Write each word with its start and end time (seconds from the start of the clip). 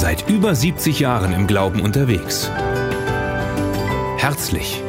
Seit 0.00 0.30
über 0.30 0.54
70 0.54 0.98
Jahren 0.98 1.34
im 1.34 1.46
Glauben 1.46 1.82
unterwegs. 1.82 2.50
Herzlich. 4.16 4.82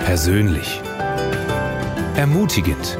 Persönlich. 0.00 0.82
Ermutigend. 2.16 2.98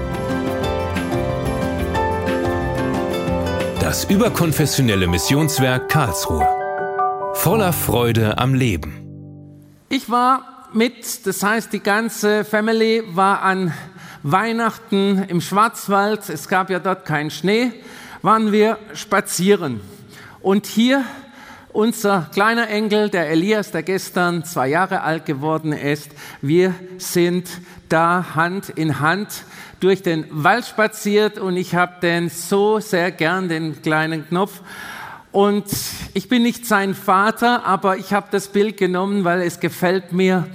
Das 3.80 4.04
überkonfessionelle 4.04 5.08
Missionswerk 5.08 5.88
Karlsruhe. 5.88 6.46
Voller 7.35 7.72
Freude 7.72 8.38
am 8.38 8.54
Leben. 8.54 9.49
Ich 9.88 10.08
war 10.08 10.69
mit, 10.72 11.26
das 11.26 11.42
heißt 11.42 11.72
die 11.72 11.81
ganze 11.81 12.44
Family 12.44 13.03
war 13.15 13.42
an 13.42 13.74
Weihnachten 14.22 15.24
im 15.24 15.40
Schwarzwald. 15.40 16.28
Es 16.28 16.46
gab 16.46 16.70
ja 16.70 16.78
dort 16.78 17.05
keinen 17.05 17.33
Schnee. 17.33 17.73
Waren 18.23 18.52
wir 18.52 18.78
spazieren. 18.95 19.80
Und 20.45 20.66
hier 20.66 21.06
unser 21.73 22.28
kleiner 22.34 22.68
Enkel, 22.68 23.09
der 23.09 23.30
Elias, 23.30 23.70
der 23.70 23.82
gestern 23.82 24.45
zwei 24.45 24.68
Jahre 24.68 25.01
alt 25.01 25.24
geworden 25.24 25.73
ist, 25.73 26.10
wir 26.42 26.74
sind 26.98 27.48
da 27.88 28.34
Hand 28.34 28.68
in 28.68 29.01
Hand 29.01 29.45
durch 29.80 30.02
den 30.02 30.27
Wald 30.30 30.66
spaziert 30.66 31.38
und 31.38 31.56
ich 31.56 31.74
habe 31.74 31.95
den 32.02 32.28
so 32.28 32.78
sehr 32.78 33.10
gern, 33.10 33.48
den 33.48 33.80
kleinen 33.80 34.28
Knopf. 34.28 34.60
Und 35.32 35.65
ich 36.12 36.28
bin 36.28 36.42
nicht 36.42 36.66
sein 36.66 36.95
Vater, 36.95 37.65
aber 37.65 37.96
ich 37.96 38.12
habe 38.12 38.26
das 38.30 38.48
Bild 38.48 38.76
genommen, 38.76 39.24
weil 39.24 39.40
es 39.40 39.60
gefällt 39.60 40.12
mir, 40.12 40.46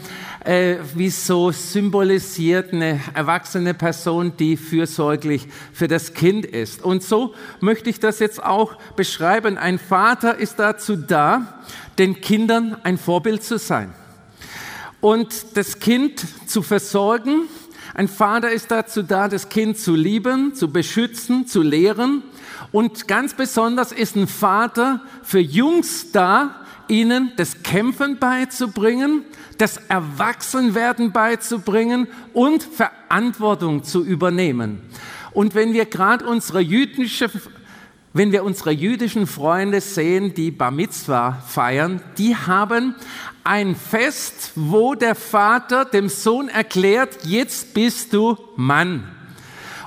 äh, 0.49 0.79
wie 0.95 1.11
so 1.11 1.51
symbolisiert 1.51 2.73
eine 2.73 2.99
erwachsene 3.13 3.75
Person, 3.75 4.33
die 4.35 4.57
fürsorglich 4.57 5.47
für 5.71 5.87
das 5.87 6.15
Kind 6.15 6.43
ist. 6.43 6.83
Und 6.83 7.03
so 7.03 7.35
möchte 7.59 7.91
ich 7.91 7.99
das 7.99 8.17
jetzt 8.17 8.43
auch 8.43 8.75
beschreiben. 8.95 9.59
Ein 9.59 9.77
Vater 9.77 10.39
ist 10.39 10.57
dazu 10.57 10.95
da, 10.95 11.61
den 11.99 12.19
Kindern 12.19 12.77
ein 12.81 12.97
Vorbild 12.97 13.43
zu 13.43 13.59
sein 13.59 13.93
und 15.01 15.55
das 15.55 15.77
Kind 15.77 16.25
zu 16.47 16.63
versorgen. 16.63 17.43
Ein 17.93 18.07
Vater 18.07 18.49
ist 18.51 18.71
dazu 18.71 19.03
da, 19.03 19.27
das 19.27 19.49
Kind 19.49 19.77
zu 19.77 19.93
lieben, 19.93 20.55
zu 20.55 20.71
beschützen, 20.71 21.45
zu 21.45 21.61
lehren. 21.61 22.23
Und 22.71 23.07
ganz 23.07 23.35
besonders 23.35 23.91
ist 23.91 24.15
ein 24.15 24.27
Vater 24.27 25.01
für 25.21 25.39
Jungs 25.39 26.11
da, 26.11 26.65
ihnen 26.89 27.31
das 27.37 27.63
Kämpfen 27.63 28.19
beizubringen, 28.19 29.23
das 29.57 29.77
Erwachsenwerden 29.77 31.11
beizubringen 31.11 32.07
und 32.33 32.63
Verantwortung 32.63 33.83
zu 33.83 34.03
übernehmen. 34.03 34.81
Und 35.31 35.55
wenn 35.55 35.73
wir 35.73 35.85
gerade 35.85 36.25
unsere 36.25 36.59
jüdische 36.59 37.29
wenn 38.11 38.31
wir 38.31 38.43
unsere 38.43 38.71
jüdischen 38.71 39.27
Freunde 39.27 39.81
sehen, 39.81 40.33
die 40.33 40.49
Bar 40.49 40.71
Mitzvah 40.71 41.43
feiern, 41.47 42.01
die 42.17 42.35
haben 42.35 42.95
ein 43.43 43.75
Fest, 43.75 44.53
wo 44.55 44.95
der 44.95 45.13
Vater 45.13 45.85
dem 45.85 46.09
Sohn 46.09 46.49
erklärt, 46.49 47.19
jetzt 47.25 47.75
bist 47.75 48.13
du 48.13 48.35
Mann. 48.55 49.03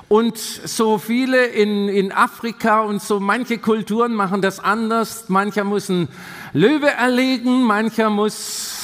Und 0.07 0.37
so 0.37 0.99
viele 0.99 1.45
in, 1.47 1.89
in 1.89 2.11
Afrika 2.11 2.81
und 2.81 3.01
so 3.01 3.19
manche 3.19 3.57
Kulturen 3.57 4.13
machen 4.13 4.41
das 4.41 4.59
anders. 4.59 5.27
Mancher 5.29 5.63
muss 5.63 5.89
ein 5.89 6.07
Löwe 6.53 6.91
erlegen, 6.91 7.63
mancher 7.63 8.09
muss 8.09 8.79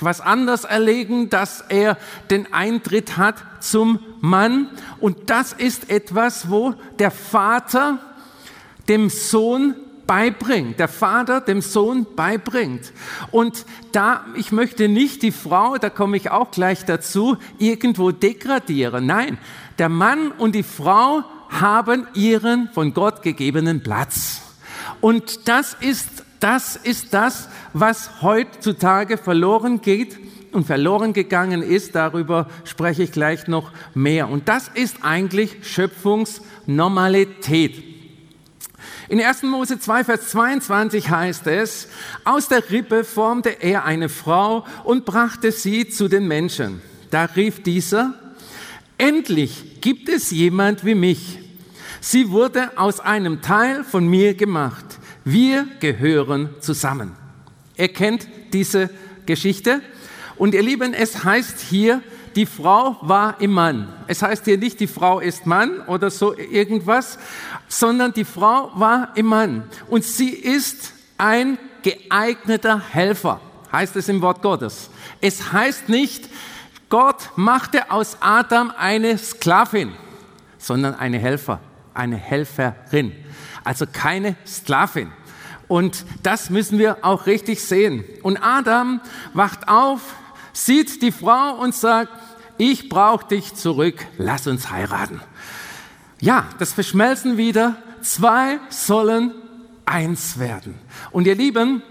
was 0.00 0.20
anders 0.20 0.64
erlegen, 0.64 1.28
dass 1.30 1.64
er 1.68 1.96
den 2.30 2.52
Eintritt 2.52 3.16
hat 3.16 3.36
zum 3.60 3.98
Mann. 4.20 4.68
Und 5.00 5.28
das 5.28 5.52
ist 5.52 5.90
etwas, 5.90 6.48
wo 6.48 6.74
der 7.00 7.10
Vater 7.10 7.98
dem 8.88 9.10
Sohn 9.10 9.74
beibringt, 10.06 10.78
der 10.78 10.88
Vater 10.88 11.40
dem 11.40 11.60
Sohn 11.60 12.06
beibringt. 12.14 12.92
Und 13.30 13.66
da, 13.92 14.24
ich 14.36 14.52
möchte 14.52 14.88
nicht 14.88 15.22
die 15.22 15.32
Frau, 15.32 15.76
da 15.76 15.90
komme 15.90 16.16
ich 16.16 16.30
auch 16.30 16.52
gleich 16.52 16.84
dazu, 16.84 17.36
irgendwo 17.58 18.12
degradieren. 18.12 19.06
Nein, 19.06 19.38
der 19.78 19.88
Mann 19.88 20.30
und 20.30 20.54
die 20.54 20.62
Frau 20.62 21.24
haben 21.50 22.06
ihren 22.14 22.68
von 22.72 22.94
Gott 22.94 23.22
gegebenen 23.22 23.82
Platz. 23.82 24.40
Und 25.00 25.48
das 25.48 25.76
ist, 25.80 26.24
das 26.40 26.76
ist 26.76 27.14
das, 27.14 27.48
was 27.72 28.22
heutzutage 28.22 29.18
verloren 29.18 29.80
geht 29.80 30.18
und 30.52 30.66
verloren 30.66 31.12
gegangen 31.12 31.62
ist. 31.62 31.94
Darüber 31.94 32.48
spreche 32.64 33.02
ich 33.02 33.12
gleich 33.12 33.46
noch 33.48 33.72
mehr. 33.94 34.28
Und 34.28 34.48
das 34.48 34.68
ist 34.68 34.98
eigentlich 35.02 35.56
Schöpfungsnormalität. 35.62 37.84
In 39.08 39.22
1. 39.22 39.44
Mose 39.44 39.80
2, 39.80 40.04
Vers 40.04 40.28
22 40.28 41.08
heißt 41.08 41.46
es, 41.46 41.88
aus 42.24 42.48
der 42.48 42.70
Rippe 42.70 43.04
formte 43.04 43.62
er 43.62 43.86
eine 43.86 44.10
Frau 44.10 44.66
und 44.84 45.06
brachte 45.06 45.50
sie 45.50 45.88
zu 45.88 46.08
den 46.08 46.28
Menschen. 46.28 46.82
Da 47.10 47.24
rief 47.24 47.62
dieser, 47.62 48.12
endlich 48.98 49.80
gibt 49.80 50.10
es 50.10 50.30
jemand 50.30 50.84
wie 50.84 50.94
mich. 50.94 51.38
Sie 52.00 52.30
wurde 52.30 52.76
aus 52.76 53.00
einem 53.00 53.40
Teil 53.40 53.82
von 53.82 54.06
mir 54.06 54.34
gemacht. 54.34 54.97
Wir 55.30 55.66
gehören 55.78 56.48
zusammen. 56.60 57.14
Ihr 57.76 57.88
kennt 57.88 58.26
diese 58.54 58.88
Geschichte. 59.26 59.82
Und 60.36 60.54
ihr 60.54 60.62
Lieben, 60.62 60.94
es 60.94 61.22
heißt 61.22 61.60
hier, 61.60 62.00
die 62.34 62.46
Frau 62.46 62.96
war 63.02 63.38
im 63.38 63.50
Mann. 63.50 63.92
Es 64.06 64.22
heißt 64.22 64.46
hier 64.46 64.56
nicht, 64.56 64.80
die 64.80 64.86
Frau 64.86 65.20
ist 65.20 65.44
Mann 65.44 65.82
oder 65.82 66.08
so 66.08 66.34
irgendwas, 66.34 67.18
sondern 67.68 68.14
die 68.14 68.24
Frau 68.24 68.70
war 68.76 69.12
im 69.16 69.26
Mann. 69.26 69.64
Und 69.88 70.02
sie 70.02 70.30
ist 70.30 70.94
ein 71.18 71.58
geeigneter 71.82 72.80
Helfer, 72.80 73.38
heißt 73.70 73.96
es 73.96 74.08
im 74.08 74.22
Wort 74.22 74.40
Gottes. 74.40 74.88
Es 75.20 75.52
heißt 75.52 75.90
nicht, 75.90 76.30
Gott 76.88 77.32
machte 77.36 77.90
aus 77.90 78.16
Adam 78.20 78.72
eine 78.78 79.18
Sklavin, 79.18 79.92
sondern 80.56 80.94
eine 80.94 81.18
Helfer, 81.18 81.60
eine 81.92 82.16
Helferin. 82.16 83.12
Also 83.62 83.84
keine 83.92 84.36
Sklavin. 84.46 85.12
Und 85.68 86.04
das 86.22 86.50
müssen 86.50 86.78
wir 86.78 87.04
auch 87.04 87.26
richtig 87.26 87.62
sehen. 87.62 88.04
Und 88.22 88.38
Adam 88.38 89.00
wacht 89.34 89.68
auf, 89.68 90.00
sieht 90.52 91.02
die 91.02 91.12
Frau 91.12 91.56
und 91.60 91.74
sagt, 91.74 92.10
ich 92.56 92.88
brauche 92.88 93.28
dich 93.28 93.54
zurück, 93.54 94.04
lass 94.16 94.46
uns 94.46 94.70
heiraten. 94.70 95.20
Ja, 96.20 96.46
das 96.58 96.72
Verschmelzen 96.72 97.36
wieder, 97.36 97.76
zwei 98.00 98.58
sollen 98.70 99.32
eins 99.84 100.38
werden. 100.38 100.74
Und 101.12 101.26
ihr 101.26 101.36
Lieben, 101.36 101.82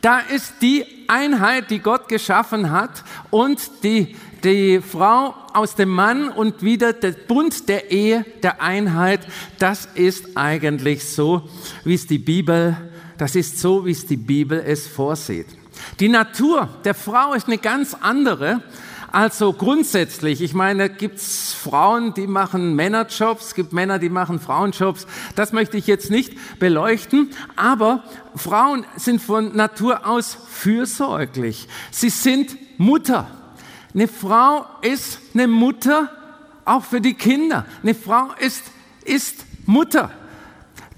da 0.00 0.18
ist 0.18 0.54
die 0.62 0.84
Einheit, 1.08 1.70
die 1.70 1.78
Gott 1.78 2.08
geschaffen 2.08 2.70
hat 2.70 3.04
und 3.30 3.84
die, 3.84 4.16
die 4.44 4.80
Frau 4.80 5.34
aus 5.52 5.74
dem 5.74 5.88
Mann 5.90 6.28
und 6.28 6.62
wieder 6.62 6.92
der 6.92 7.12
Bund 7.12 7.68
der 7.68 7.90
Ehe, 7.90 8.24
der 8.42 8.60
Einheit, 8.60 9.20
das 9.58 9.88
ist 9.94 10.36
eigentlich 10.36 11.08
so, 11.08 11.48
wie 11.84 11.94
es 11.94 12.06
die 12.06 12.18
Bibel, 12.18 12.76
das 13.18 13.34
ist 13.34 13.58
so, 13.58 13.84
wie 13.86 13.92
es 13.92 14.06
die 14.06 14.16
Bibel 14.16 14.62
es 14.64 14.86
vorsieht. 14.86 15.46
Die 16.00 16.08
Natur 16.08 16.68
der 16.84 16.94
Frau 16.94 17.34
ist 17.34 17.46
eine 17.46 17.58
ganz 17.58 17.94
andere. 17.94 18.62
Also 19.12 19.52
grundsätzlich, 19.52 20.42
ich 20.42 20.52
meine, 20.52 20.90
gibt's 20.90 21.54
Frauen, 21.54 22.12
die 22.12 22.26
machen 22.26 22.74
Männerjobs, 22.74 23.54
gibt 23.54 23.72
Männer, 23.72 23.98
die 23.98 24.08
machen 24.10 24.40
Frauenjobs. 24.40 25.06
Das 25.36 25.52
möchte 25.52 25.76
ich 25.76 25.86
jetzt 25.86 26.10
nicht 26.10 26.34
beleuchten, 26.58 27.30
aber 27.54 28.02
Frauen 28.34 28.84
sind 28.96 29.22
von 29.22 29.56
Natur 29.56 30.06
aus 30.06 30.36
fürsorglich. 30.48 31.68
Sie 31.90 32.10
sind 32.10 32.58
Mutter. 32.78 33.30
Eine 33.94 34.08
Frau 34.08 34.66
ist 34.82 35.20
eine 35.32 35.46
Mutter 35.46 36.10
auch 36.66 36.84
für 36.84 37.00
die 37.00 37.14
Kinder. 37.14 37.64
Eine 37.82 37.94
Frau 37.94 38.28
ist, 38.38 38.64
ist 39.04 39.46
Mutter. 39.64 40.10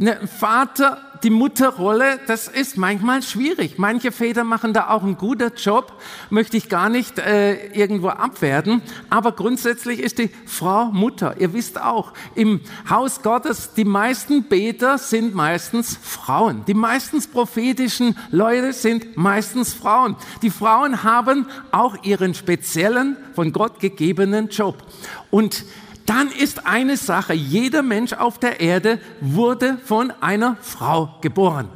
Ein 0.01 0.27
Vater 0.27 1.08
die 1.23 1.31
Mutterrolle, 1.31 2.21
das 2.27 2.49
ist 2.49 2.77
manchmal 2.77 3.23
schwierig. 3.23 3.79
Manche 3.79 4.13
Väter 4.13 4.45
machen 4.45 4.73
da 4.73 4.89
auch 4.89 5.03
einen 5.03 5.17
guten 5.17 5.53
Job, 5.57 5.93
möchte 6.31 6.57
ich 6.57 6.69
gar 6.69 6.89
nicht 6.89 7.19
äh, 7.19 7.69
irgendwo 7.73 8.09
abwerten. 8.09 8.83
Aber 9.11 9.33
grundsätzlich 9.33 10.01
ist 10.01 10.19
die 10.19 10.31
Frau 10.47 10.87
Mutter. 10.87 11.37
Ihr 11.39 11.53
wisst 11.53 11.81
auch, 11.81 12.13
im 12.35 12.61
Haus 12.89 13.23
Gottes, 13.23 13.75
die 13.75 13.85
meisten 13.85 14.45
Beter 14.45 14.99
sind 14.99 15.35
meistens 15.35 15.99
Frauen. 16.01 16.65
Die 16.67 16.75
meistens 16.75 17.27
prophetischen 17.27 18.17
Leute 18.31 18.73
sind 18.73 19.17
meistens 19.17 19.75
Frauen. 19.75 20.17
Die 20.43 20.51
Frauen 20.51 21.03
haben 21.03 21.47
auch 21.73 22.03
ihren 22.05 22.35
speziellen, 22.35 23.17
von 23.35 23.53
Gott 23.53 23.79
gegebenen 23.79 24.49
Job. 24.49 24.83
Und 25.31 25.65
dann 26.09 26.31
ist 26.33 26.67
eine 26.67 26.97
Sache, 26.97 27.35
jeder 27.35 27.83
Mensch 27.83 28.13
auf 28.13 28.39
der 28.39 28.61
Erde 28.61 28.99
wurde 29.21 29.79
von 29.85 30.11
einer 30.21 30.57
Frau 30.63 31.17
geboren. 31.21 31.69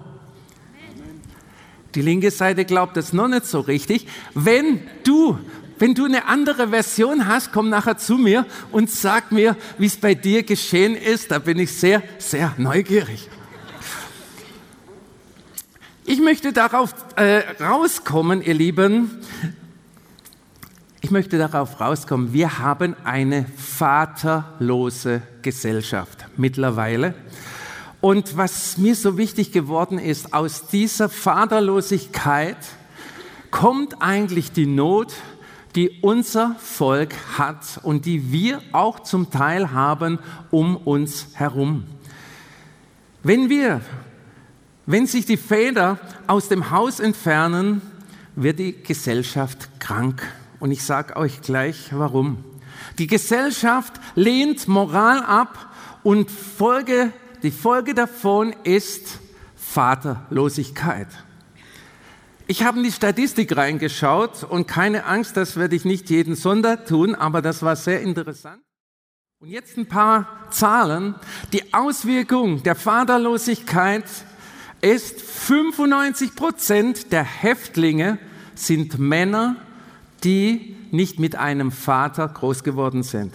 Die 1.95 2.03
linke 2.03 2.31
Seite 2.31 2.65
glaubt 2.65 2.97
das 2.97 3.13
noch 3.13 3.29
nicht 3.29 3.45
so 3.45 3.61
richtig. 3.61 4.07
Wenn 4.33 4.81
du, 5.05 5.39
wenn 5.79 5.95
du 5.95 6.07
eine 6.07 6.27
andere 6.27 6.69
Version 6.69 7.27
hast, 7.27 7.53
komm 7.53 7.69
nachher 7.69 7.99
zu 7.99 8.17
mir 8.17 8.47
und 8.71 8.91
sag 8.91 9.33
mir, 9.33 9.57
wie 9.77 9.87
es 9.87 9.97
bei 9.97 10.15
dir 10.15 10.43
geschehen 10.43 10.97
ist. 10.97 11.31
Da 11.31 11.39
bin 11.39 11.59
ich 11.59 11.73
sehr, 11.73 12.03
sehr 12.19 12.55
neugierig. 12.57 13.29
möchte 16.23 16.53
darauf 16.55 16.95
äh, 17.17 17.43
rauskommen, 17.63 18.43
ihr 18.43 18.55
Lieben, 18.55 19.11
ich 21.03 21.11
möchte 21.11 21.37
darauf 21.37 21.81
rauskommen, 21.81 22.33
wir 22.33 22.61
haben 22.61 22.95
eine 23.03 23.45
vaterlose 23.57 25.21
Gesellschaft 25.43 26.27
mittlerweile. 26.37 27.15
Und 28.01 28.37
was 28.37 28.79
mir 28.79 28.95
so 28.95 29.19
wichtig 29.19 29.51
geworden 29.51 29.99
ist, 29.99 30.33
aus 30.33 30.69
dieser 30.69 31.09
Vaterlosigkeit 31.09 32.57
kommt 33.51 34.01
eigentlich 34.01 34.53
die 34.53 34.67
Not, 34.67 35.13
die 35.75 35.99
unser 36.03 36.55
Volk 36.61 37.15
hat 37.37 37.81
und 37.83 38.07
die 38.07 38.31
wir 38.31 38.63
auch 38.71 39.01
zum 39.01 39.31
Teil 39.31 39.73
haben 39.73 40.21
um 40.53 40.77
uns 40.77 41.29
herum. 41.33 41.85
Wenn 43.25 43.49
wir, 43.49 43.81
wenn 44.87 45.09
sich 45.09 45.27
die 45.27 45.37
Väter 45.37 45.99
aus 46.29 46.49
dem 46.49 46.71
Haus 46.71 47.01
entfernen, 47.01 47.83
wird 48.37 48.61
die 48.61 48.83
Gesellschaft 48.83 49.69
krank. 49.81 50.23
Und 50.63 50.71
ich 50.71 50.85
sage 50.85 51.17
euch 51.17 51.41
gleich 51.41 51.89
warum. 51.91 52.45
Die 52.99 53.09
Gesellschaft 53.09 53.95
lehnt 54.15 54.69
Moral 54.69 55.19
ab 55.25 55.75
und 56.05 56.31
Folge 56.31 57.13
die 57.43 57.51
Folge 57.51 57.95
davon 57.95 58.55
ist 58.63 59.19
Vaterlosigkeit. 59.57 61.09
Ich 62.47 62.63
habe 62.63 62.79
in 62.79 62.85
die 62.85 62.93
Statistik 62.93 63.57
reingeschaut 63.57 64.45
und 64.45 64.69
keine 64.69 65.07
Angst, 65.07 65.37
das 65.37 65.57
werde 65.57 65.75
ich 65.75 65.85
nicht 65.85 66.09
jeden 66.09 66.37
Sonntag 66.37 66.87
tun, 66.87 67.17
aber 67.17 67.43
das 67.43 67.65
war 67.65 67.75
sehr 67.75 68.01
interessant. 68.01 68.63
Und 69.41 69.49
jetzt 69.49 69.77
ein 69.77 69.87
paar 69.87 70.29
Zahlen. 70.53 71.17
Die 71.53 71.75
Auswirkung 71.75 72.63
der 72.63 72.77
Vaterlosigkeit 72.77 74.05
ist 74.81 75.21
95 75.21 76.37
Prozent 76.37 77.11
der 77.11 77.25
Häftlinge 77.25 78.19
sind 78.55 79.01
Männer, 79.01 79.57
die 80.25 80.77
nicht 80.91 81.19
mit 81.19 81.37
einem 81.37 81.73
Vater 81.73 82.29
groß 82.29 82.63
geworden 82.63 83.03
sind. 83.03 83.35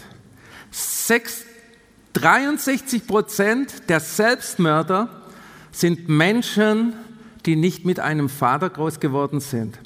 63 2.13 3.05
Prozent 3.05 3.89
der 3.89 3.99
Selbstmörder 3.99 5.09
sind 5.71 6.09
Menschen, 6.09 6.93
die 7.45 7.55
nicht 7.55 7.85
mit 7.85 7.99
einem 7.99 8.29
Vater 8.29 8.69
groß 8.69 8.99
geworden 8.99 9.39
sind. 9.39 9.79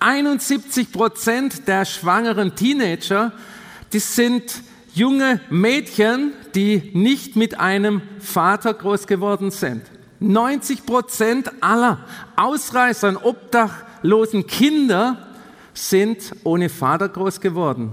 71 0.00 0.92
Prozent 0.92 1.66
der 1.68 1.84
schwangeren 1.84 2.54
Teenager, 2.54 3.32
das 3.90 4.14
sind 4.14 4.62
junge 4.94 5.40
Mädchen, 5.50 6.32
die 6.54 6.90
nicht 6.94 7.36
mit 7.36 7.58
einem 7.58 8.02
Vater 8.20 8.74
groß 8.74 9.06
geworden 9.06 9.50
sind. 9.50 9.82
90 10.20 10.86
Prozent 10.86 11.50
aller 11.60 12.04
Ausreißern, 12.36 13.16
obdachlosen 13.16 14.46
Kinder 14.46 15.31
sind 15.74 16.34
ohne 16.44 16.68
Vater 16.68 17.08
groß 17.08 17.40
geworden. 17.40 17.92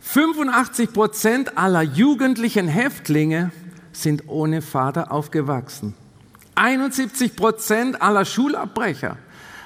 85 0.00 0.92
Prozent 0.92 1.58
aller 1.58 1.82
jugendlichen 1.82 2.68
Häftlinge 2.68 3.52
sind 3.92 4.28
ohne 4.28 4.62
Vater 4.62 5.12
aufgewachsen. 5.12 5.94
71 6.54 7.36
Prozent 7.36 8.02
aller 8.02 8.24
Schulabbrecher 8.24 9.16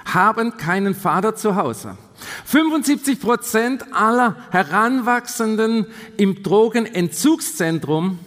haben 0.05 0.57
keinen 0.57 0.95
Vater 0.95 1.35
zu 1.35 1.57
Hause. 1.57 1.97
75 2.45 3.21
Prozent 3.21 3.95
aller 3.95 4.37
Heranwachsenden 4.51 5.87
im 6.17 6.43
Drogenentzugszentrum 6.43 8.19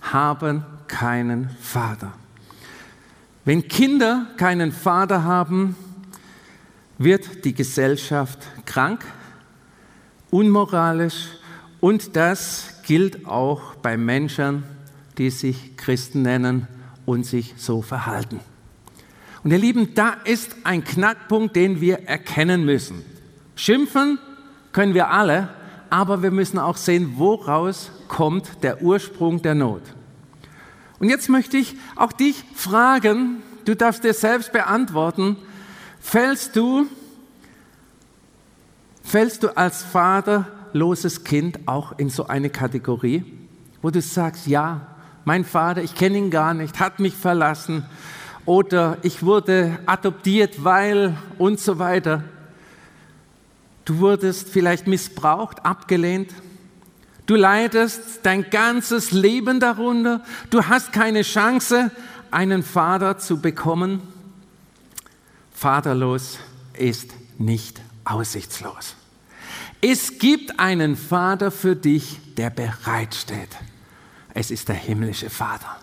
haben 0.00 0.64
keinen 0.88 1.50
Vater. 1.60 2.12
Wenn 3.44 3.66
Kinder 3.66 4.26
keinen 4.36 4.72
Vater 4.72 5.24
haben, 5.24 5.76
wird 7.04 7.44
die 7.44 7.54
Gesellschaft 7.54 8.38
krank, 8.66 9.04
unmoralisch 10.30 11.28
und 11.80 12.16
das 12.16 12.80
gilt 12.86 13.26
auch 13.26 13.74
bei 13.76 13.96
Menschen, 13.96 14.64
die 15.18 15.30
sich 15.30 15.76
Christen 15.76 16.22
nennen 16.22 16.68
und 17.04 17.26
sich 17.26 17.54
so 17.56 17.82
verhalten. 17.82 18.40
Und 19.44 19.50
ihr 19.50 19.58
Lieben, 19.58 19.94
da 19.94 20.16
ist 20.24 20.54
ein 20.64 20.84
Knackpunkt, 20.84 21.56
den 21.56 21.80
wir 21.80 22.06
erkennen 22.06 22.64
müssen. 22.64 23.04
Schimpfen 23.56 24.18
können 24.72 24.94
wir 24.94 25.10
alle, 25.10 25.48
aber 25.90 26.22
wir 26.22 26.30
müssen 26.30 26.58
auch 26.58 26.76
sehen, 26.76 27.14
woraus 27.16 27.90
kommt 28.08 28.62
der 28.62 28.82
Ursprung 28.82 29.42
der 29.42 29.54
Not. 29.54 29.82
Und 31.00 31.08
jetzt 31.08 31.28
möchte 31.28 31.56
ich 31.56 31.74
auch 31.96 32.12
dich 32.12 32.44
fragen, 32.54 33.42
du 33.64 33.74
darfst 33.74 34.04
dir 34.04 34.14
selbst 34.14 34.52
beantworten, 34.52 35.36
fällst 36.02 36.56
du, 36.56 36.86
fällst 39.02 39.42
du 39.42 39.56
als 39.56 39.82
Vater 39.82 40.46
vaterloses 40.72 41.24
Kind 41.24 41.60
auch 41.66 41.98
in 41.98 42.08
so 42.08 42.26
eine 42.26 42.50
Kategorie, 42.50 43.24
wo 43.82 43.90
du 43.90 44.00
sagst, 44.00 44.46
ja, 44.46 44.86
mein 45.24 45.44
Vater, 45.44 45.82
ich 45.82 45.94
kenne 45.94 46.18
ihn 46.18 46.30
gar 46.30 46.54
nicht, 46.54 46.80
hat 46.80 46.98
mich 46.98 47.14
verlassen 47.14 47.84
oder 48.44 48.96
ich 49.02 49.22
wurde 49.22 49.78
adoptiert, 49.86 50.64
weil 50.64 51.16
und 51.38 51.60
so 51.60 51.78
weiter. 51.78 52.24
Du 53.84 53.98
wurdest 53.98 54.48
vielleicht 54.48 54.86
missbraucht, 54.86 55.64
abgelehnt. 55.64 56.32
Du 57.26 57.36
leidest 57.36 58.20
dein 58.24 58.48
ganzes 58.50 59.12
Leben 59.12 59.60
darunter. 59.60 60.22
Du 60.50 60.64
hast 60.64 60.92
keine 60.92 61.22
Chance, 61.22 61.90
einen 62.30 62.62
Vater 62.62 63.18
zu 63.18 63.40
bekommen. 63.40 64.00
Vaterlos 65.62 66.40
ist 66.76 67.12
nicht 67.38 67.80
aussichtslos. 68.04 68.96
Es 69.80 70.18
gibt 70.18 70.58
einen 70.58 70.96
Vater 70.96 71.52
für 71.52 71.76
dich, 71.76 72.18
der 72.36 72.50
bereitsteht. 72.50 73.48
Es 74.34 74.50
ist 74.50 74.68
der 74.68 74.74
himmlische 74.74 75.30
Vater. 75.30 75.76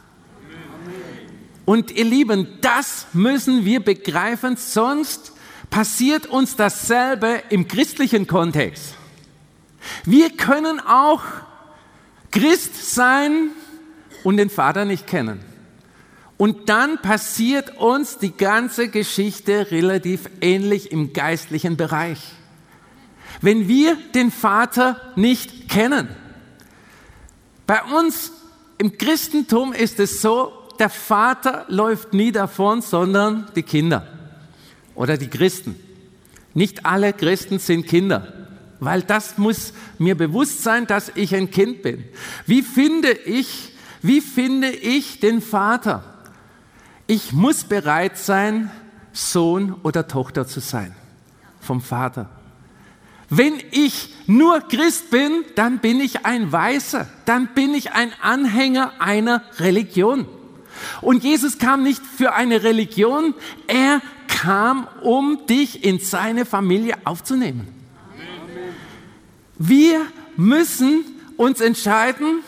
Und 1.63 1.91
ihr 1.91 2.03
Lieben, 2.03 2.57
das 2.59 3.07
müssen 3.13 3.63
wir 3.63 3.79
begreifen, 3.79 4.57
sonst 4.57 5.31
passiert 5.69 6.25
uns 6.25 6.57
dasselbe 6.57 7.41
im 7.49 7.69
christlichen 7.69 8.27
Kontext. 8.27 8.95
Wir 10.03 10.35
können 10.35 10.81
auch 10.81 11.23
Christ 12.31 12.93
sein 12.95 13.51
und 14.25 14.35
den 14.35 14.49
Vater 14.49 14.83
nicht 14.83 15.07
kennen. 15.07 15.39
Und 16.39 16.69
dann 16.69 16.99
passiert 17.03 17.77
uns 17.77 18.17
die 18.17 18.35
ganze 18.35 18.89
Geschichte 18.89 19.69
relativ 19.69 20.27
ähnlich 20.41 20.91
im 20.91 21.13
geistlichen 21.13 21.77
Bereich 21.77 22.19
wenn 23.41 23.67
wir 23.67 23.97
den 24.13 24.31
Vater 24.31 24.99
nicht 25.15 25.69
kennen. 25.69 26.09
Bei 27.65 27.81
uns 27.83 28.31
im 28.77 28.97
Christentum 28.97 29.73
ist 29.73 29.99
es 29.99 30.21
so, 30.21 30.51
der 30.79 30.89
Vater 30.89 31.65
läuft 31.67 32.13
nie 32.13 32.31
davon, 32.31 32.81
sondern 32.81 33.47
die 33.55 33.63
Kinder 33.63 34.07
oder 34.95 35.17
die 35.17 35.27
Christen. 35.27 35.75
Nicht 36.53 36.85
alle 36.85 37.13
Christen 37.13 37.59
sind 37.59 37.87
Kinder, 37.87 38.47
weil 38.79 39.01
das 39.03 39.37
muss 39.37 39.73
mir 39.97 40.15
bewusst 40.15 40.63
sein, 40.63 40.87
dass 40.87 41.11
ich 41.15 41.35
ein 41.35 41.51
Kind 41.51 41.83
bin. 41.83 42.05
Wie 42.45 42.61
finde 42.61 43.11
ich, 43.11 43.73
wie 44.01 44.21
finde 44.21 44.69
ich 44.69 45.19
den 45.19 45.41
Vater? 45.41 46.18
Ich 47.09 47.33
muss 47.33 47.63
bereit 47.63 48.19
sein, 48.19 48.69
Sohn 49.13 49.73
oder 49.81 50.07
Tochter 50.07 50.45
zu 50.45 50.59
sein 50.59 50.95
vom 51.59 51.81
Vater. 51.81 52.29
Wenn 53.31 53.55
ich 53.71 54.13
nur 54.27 54.59
Christ 54.61 55.09
bin, 55.09 55.43
dann 55.55 55.79
bin 55.79 56.01
ich 56.01 56.27
ein 56.27 56.51
Weißer, 56.51 57.09
dann 57.25 57.47
bin 57.55 57.73
ich 57.73 57.93
ein 57.93 58.11
Anhänger 58.21 58.93
einer 58.99 59.41
Religion. 59.57 60.27
Und 61.01 61.23
Jesus 61.23 61.57
kam 61.57 61.81
nicht 61.81 62.03
für 62.05 62.33
eine 62.33 62.61
Religion, 62.61 63.33
er 63.65 64.03
kam, 64.27 64.87
um 65.01 65.47
dich 65.47 65.83
in 65.83 65.97
seine 65.97 66.45
Familie 66.45 66.93
aufzunehmen. 67.05 67.69
Wir 69.57 70.05
müssen 70.37 71.05
uns 71.37 71.59
entscheiden, 71.59 72.43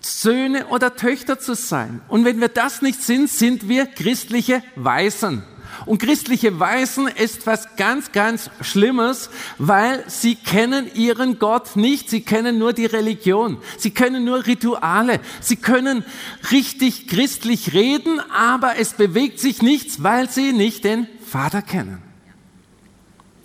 Söhne 0.00 0.66
oder 0.68 0.96
Töchter 0.96 1.38
zu 1.38 1.54
sein. 1.54 2.00
Und 2.08 2.24
wenn 2.24 2.40
wir 2.40 2.48
das 2.48 2.82
nicht 2.82 3.02
sind, 3.02 3.30
sind 3.30 3.68
wir 3.68 3.86
christliche 3.86 4.62
Weisen. 4.76 5.42
Und 5.86 5.98
christliche 5.98 6.60
Weisen 6.60 7.08
ist 7.08 7.46
was 7.46 7.76
ganz, 7.76 8.12
ganz 8.12 8.50
Schlimmes, 8.60 9.30
weil 9.58 10.04
sie 10.08 10.34
kennen 10.34 10.90
ihren 10.94 11.38
Gott 11.38 11.76
nicht. 11.76 12.10
Sie 12.10 12.20
kennen 12.20 12.58
nur 12.58 12.72
die 12.72 12.86
Religion. 12.86 13.58
Sie 13.78 13.90
kennen 13.90 14.24
nur 14.24 14.46
Rituale. 14.46 15.20
Sie 15.40 15.56
können 15.56 16.04
richtig 16.50 17.08
christlich 17.08 17.72
reden, 17.72 18.20
aber 18.30 18.76
es 18.78 18.94
bewegt 18.94 19.40
sich 19.40 19.62
nichts, 19.62 20.02
weil 20.02 20.28
sie 20.28 20.52
nicht 20.52 20.84
den 20.84 21.06
Vater 21.26 21.62
kennen. 21.62 22.02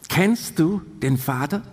Kennst 0.09 0.59
du 0.59 0.81
den 1.01 1.17
Vater? 1.17 1.63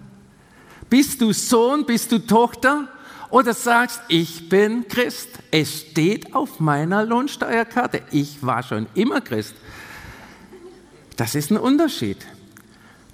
Bist 0.89 1.21
du 1.21 1.33
Sohn? 1.33 1.87
Bist 1.87 2.12
du 2.12 2.19
Tochter? 2.19 2.89
Oder 3.33 3.55
sagst, 3.55 4.03
ich 4.09 4.51
bin 4.51 4.87
Christ. 4.89 5.31
Es 5.51 5.81
steht 5.81 6.35
auf 6.35 6.61
meiner 6.61 7.03
Lohnsteuerkarte. 7.03 8.03
Ich 8.11 8.45
war 8.45 8.62
schon 8.62 8.87
immer 8.93 9.23
Christ. 9.23 9.55
Das 11.17 11.35
ist 11.35 11.51
ein 11.51 11.57
Unterschied. 11.57 12.19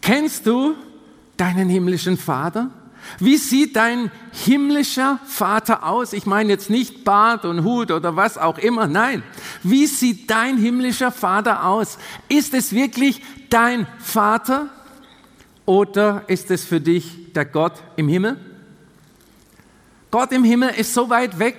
Kennst 0.03 0.45
du 0.45 0.75
deinen 1.37 1.69
himmlischen 1.69 2.19
Vater? 2.19 2.71
Wie 3.21 3.37
sieht 3.37 3.77
dein 3.77 4.11
himmlischer 4.33 5.21
Vater 5.25 5.87
aus? 5.87 6.13
Ich 6.13 6.27
meine 6.27 6.49
jetzt 6.49 6.69
nicht 6.69 7.05
Bart 7.05 7.45
und 7.45 7.63
Hut 7.63 7.93
oder 7.93 8.17
was 8.17 8.39
auch 8.39 8.59
immer. 8.59 8.89
Nein. 8.89 9.23
Wie 9.63 9.87
sieht 9.87 10.29
dein 10.29 10.59
himmlischer 10.59 11.13
Vater 11.13 11.65
aus? 11.65 11.97
Ist 12.29 12.55
es 12.55 12.73
wirklich 12.73 13.23
dein 13.51 13.87
Vater 14.01 14.67
oder 15.65 16.25
ist 16.27 16.51
es 16.51 16.65
für 16.65 16.81
dich 16.81 17.33
der 17.35 17.45
Gott 17.45 17.75
im 17.95 18.09
Himmel? 18.09 18.48
Gott 20.11 20.33
im 20.33 20.43
Himmel 20.43 20.71
ist 20.71 20.95
so 20.95 21.11
weit 21.11 21.39
weg. 21.39 21.57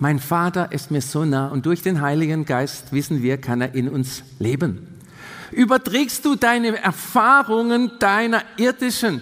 Mein 0.00 0.18
Vater 0.18 0.72
ist 0.72 0.90
mir 0.90 1.00
so 1.00 1.24
nah 1.24 1.48
und 1.48 1.66
durch 1.66 1.82
den 1.82 2.00
Heiligen 2.00 2.44
Geist 2.44 2.92
wissen 2.92 3.22
wir, 3.22 3.38
kann 3.38 3.60
er 3.60 3.74
in 3.76 3.88
uns 3.88 4.24
leben. 4.40 4.88
Überträgst 5.52 6.24
du 6.24 6.34
deine 6.34 6.76
Erfahrungen 6.82 7.92
deiner 8.00 8.42
irdischen, 8.56 9.20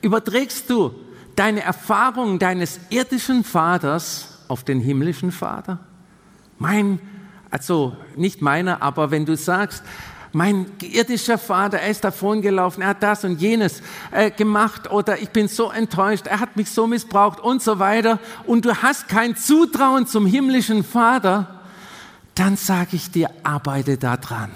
überträgst 0.00 0.70
du 0.70 0.94
deine 1.36 1.62
Erfahrungen 1.62 2.38
deines 2.38 2.80
irdischen 2.88 3.44
Vaters 3.44 4.44
auf 4.48 4.64
den 4.64 4.80
himmlischen 4.80 5.30
Vater? 5.30 5.80
Mein, 6.58 7.00
also 7.50 7.94
nicht 8.16 8.40
meiner, 8.40 8.80
aber 8.80 9.10
wenn 9.10 9.26
du 9.26 9.36
sagst, 9.36 9.82
mein 10.34 10.66
irdischer 10.82 11.38
Vater, 11.38 11.78
er 11.78 11.90
ist 11.90 12.04
davon 12.04 12.42
gelaufen, 12.42 12.82
er 12.82 12.88
hat 12.88 13.02
das 13.02 13.24
und 13.24 13.40
jenes 13.40 13.82
äh, 14.10 14.30
gemacht 14.30 14.90
oder 14.90 15.20
ich 15.20 15.30
bin 15.30 15.48
so 15.48 15.70
enttäuscht, 15.70 16.26
er 16.26 16.40
hat 16.40 16.56
mich 16.56 16.70
so 16.70 16.86
missbraucht 16.86 17.40
und 17.40 17.62
so 17.62 17.78
weiter 17.78 18.18
und 18.46 18.64
du 18.64 18.74
hast 18.74 19.08
kein 19.08 19.36
Zutrauen 19.36 20.06
zum 20.06 20.26
himmlischen 20.26 20.84
Vater, 20.84 21.60
dann 22.34 22.56
sage 22.56 22.96
ich 22.96 23.10
dir, 23.12 23.30
arbeite 23.44 23.96
daran. 23.96 24.50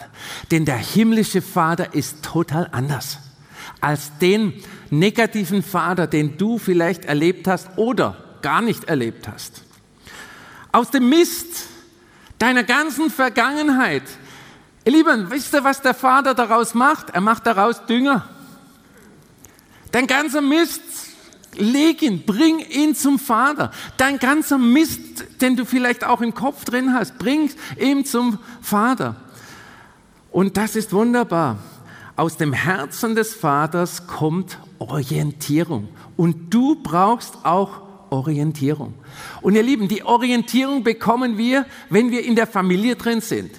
Denn 0.51 0.65
der 0.65 0.79
himmlische 0.79 1.43
Vater 1.43 1.95
ist 1.95 2.25
total 2.25 2.69
anders 2.73 3.19
als 3.81 4.19
den 4.19 4.55
negativen 4.91 5.63
Vater, 5.63 6.07
den 6.07 6.37
du 6.37 6.59
vielleicht 6.59 7.05
erlebt 7.05 7.47
hast 7.47 7.69
oder 7.77 8.17
gar 8.43 8.63
nicht 8.63 8.85
erlebt 8.85 9.29
hast. 9.29 9.63
Aus 10.73 10.91
dem 10.91 11.09
Mist 11.09 11.67
deiner 12.39 12.65
ganzen 12.65 13.11
Vergangenheit 13.11 14.03
Ihr 14.89 14.95
Lieben, 14.95 15.31
wisst 15.31 15.53
ihr, 15.53 15.63
was 15.65 15.83
der 15.83 15.93
Vater 15.93 16.33
daraus 16.33 16.73
macht? 16.73 17.11
Er 17.11 17.21
macht 17.21 17.47
daraus 17.47 17.85
Dünger. 17.85 18.27
Dein 19.93 20.07
ganzer 20.07 20.41
Mist, 20.41 20.81
leg 21.57 22.01
ihn, 22.01 22.25
bring 22.25 22.61
ihn 22.61 22.95
zum 22.95 23.19
Vater. 23.19 23.71
Dein 23.99 24.19
ganzer 24.19 24.57
Mist, 24.57 25.27
den 25.43 25.57
du 25.57 25.67
vielleicht 25.67 26.05
auch 26.05 26.23
im 26.23 26.33
Kopf 26.33 26.65
drin 26.65 26.95
hast, 26.95 27.19
bring 27.19 27.51
ihn 27.79 28.07
zum 28.07 28.39
Vater. 28.63 29.17
Und 30.31 30.57
das 30.57 30.75
ist 30.75 30.95
wunderbar. 30.95 31.59
Aus 32.17 32.39
dem 32.39 32.55
Herzen 32.55 33.15
des 33.15 33.35
Vaters 33.35 34.07
kommt 34.07 34.59
Orientierung. 34.79 35.89
Und 36.17 36.49
du 36.49 36.77
brauchst 36.83 37.45
auch 37.45 37.83
Orientierung. 38.09 38.95
Und 39.43 39.55
ihr 39.55 39.63
Lieben, 39.63 39.87
die 39.89 40.03
Orientierung 40.03 40.83
bekommen 40.83 41.37
wir, 41.37 41.67
wenn 41.91 42.11
wir 42.11 42.25
in 42.25 42.37
der 42.37 42.47
Familie 42.47 42.97
drin 42.97 43.21
sind. 43.21 43.51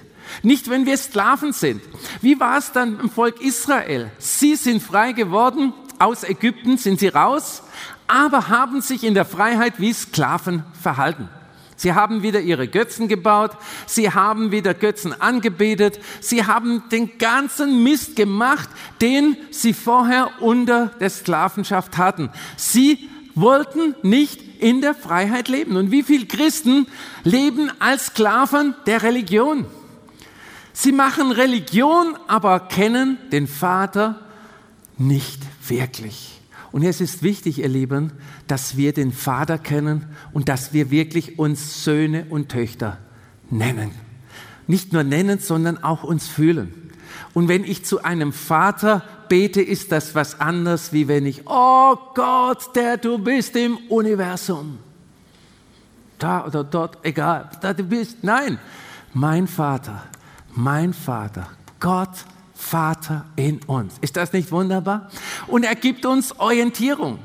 Nicht, 0.44 0.70
wenn 0.70 0.86
wir 0.86 0.98
Sklaven 0.98 1.54
sind. 1.54 1.82
Wie 2.22 2.40
war 2.40 2.58
es 2.58 2.72
dann 2.72 3.00
im 3.00 3.10
Volk 3.10 3.42
Israel? 3.42 4.12
Sie 4.18 4.56
sind 4.56 4.82
frei 4.82 5.12
geworden, 5.12 5.74
aus 6.00 6.24
Ägypten 6.24 6.78
sind 6.78 7.00
sie 7.00 7.10
raus, 7.10 7.64
aber 8.08 8.50
haben 8.50 8.82
sich 8.82 9.04
in 9.04 9.14
der 9.14 9.26
Freiheit 9.26 9.80
wie 9.80 9.94
Sklaven 9.94 10.64
verhalten. 10.82 11.30
Sie 11.76 11.94
haben 11.94 12.24
wieder 12.24 12.42
ihre 12.42 12.68
Götzen 12.68 13.08
gebaut, 13.08 13.52
sie 13.86 14.12
haben 14.12 14.52
wieder 14.52 14.74
Götzen 14.74 15.20
angebetet, 15.22 16.00
sie 16.20 16.46
haben 16.46 16.84
den 16.92 17.18
ganzen 17.18 17.84
Mist 17.84 18.18
gemacht, 18.18 18.70
den 19.02 19.38
sie 19.52 19.74
vorher 19.74 20.30
unter 20.42 20.88
der 21.00 21.10
Sklavenschaft 21.10 21.98
hatten. 21.98 22.30
Sie 22.58 23.10
wollten 23.34 23.96
nicht 24.02 24.42
in 24.60 24.82
der 24.82 24.94
Freiheit 24.94 25.48
leben. 25.48 25.78
Und 25.78 25.92
wie 25.92 26.04
viele 26.04 26.26
Christen 26.26 26.88
leben 27.24 27.72
als 27.80 28.08
Sklaven 28.08 28.76
der 28.86 29.04
Religion? 29.04 29.66
Sie 30.74 30.92
machen 30.92 31.32
Religion, 31.32 32.16
aber 32.28 32.60
kennen 32.62 33.18
den 33.32 33.48
Vater 33.48 34.20
nicht 34.98 35.42
wirklich. 35.68 36.40
Und 36.72 36.84
es 36.84 37.02
ist 37.02 37.24
wichtig, 37.24 37.60
ihr 37.60 37.68
Lieben, 37.68 38.12
dass 38.48 38.78
wir 38.78 38.94
den 38.94 39.12
Vater 39.12 39.58
kennen 39.58 40.06
und 40.34 40.50
dass 40.50 40.72
wir 40.74 40.92
wirklich 40.92 41.40
uns 41.40 41.84
Söhne 41.84 42.28
und 42.30 42.50
Töchter 42.50 42.98
nennen. 43.50 43.92
Nicht 44.68 44.94
nur 44.94 45.04
nennen, 45.04 45.40
sondern 45.40 45.84
auch 45.84 46.04
uns 46.04 46.28
fühlen. 46.28 46.92
Und 47.34 47.48
wenn 47.48 47.64
ich 47.64 47.86
zu 47.86 48.04
einem 48.04 48.34
Vater 48.34 49.04
bete, 49.30 49.62
ist 49.62 49.92
das 49.92 50.14
was 50.14 50.40
anderes, 50.40 50.94
wie 50.94 51.08
wenn 51.08 51.26
ich, 51.26 51.44
oh 51.48 51.96
Gott, 52.14 52.76
der 52.76 52.98
du 52.98 53.18
bist 53.18 53.56
im 53.56 53.78
Universum. 53.90 54.78
Da 56.20 56.46
oder 56.46 56.64
dort, 56.64 57.00
egal, 57.04 57.50
da 57.62 57.74
du 57.74 57.84
bist. 57.84 58.24
Nein, 58.24 58.60
mein 59.14 59.48
Vater 59.48 60.04
mein 60.56 60.94
Vater, 60.94 61.48
Gott 61.79 62.10
Vater 62.53 63.25
in 63.36 63.62
uns. 63.68 63.96
Ist 64.01 64.18
das 64.18 64.34
nicht 64.34 64.51
wunderbar? 64.51 65.10
Und 65.48 65.63
er 65.63 65.75
gibt 65.75 66.06
uns 66.06 66.38
Orientierung. 66.39 67.20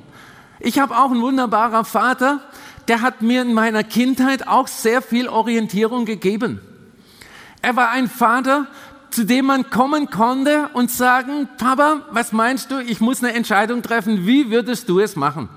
Ich 0.60 0.78
habe 0.78 0.96
auch 0.96 1.10
einen 1.10 1.20
wunderbaren 1.20 1.84
Vater, 1.84 2.40
der 2.88 3.02
hat 3.02 3.20
mir 3.20 3.42
in 3.42 3.52
meiner 3.52 3.82
Kindheit 3.82 4.46
auch 4.46 4.68
sehr 4.68 5.02
viel 5.02 5.28
Orientierung 5.28 6.04
gegeben. 6.04 6.60
Er 7.62 7.76
war 7.76 7.90
ein 7.90 8.08
Vater, 8.08 8.66
zu 9.10 9.24
dem 9.24 9.46
man 9.46 9.70
kommen 9.70 10.10
konnte 10.10 10.68
und 10.72 10.90
sagen, 10.90 11.48
Papa, 11.58 12.02
was 12.10 12.32
meinst 12.32 12.70
du, 12.70 12.78
ich 12.80 13.00
muss 13.00 13.22
eine 13.22 13.34
Entscheidung 13.34 13.82
treffen, 13.82 14.26
wie 14.26 14.50
würdest 14.50 14.88
du 14.88 15.00
es 15.00 15.16
machen? 15.16 15.48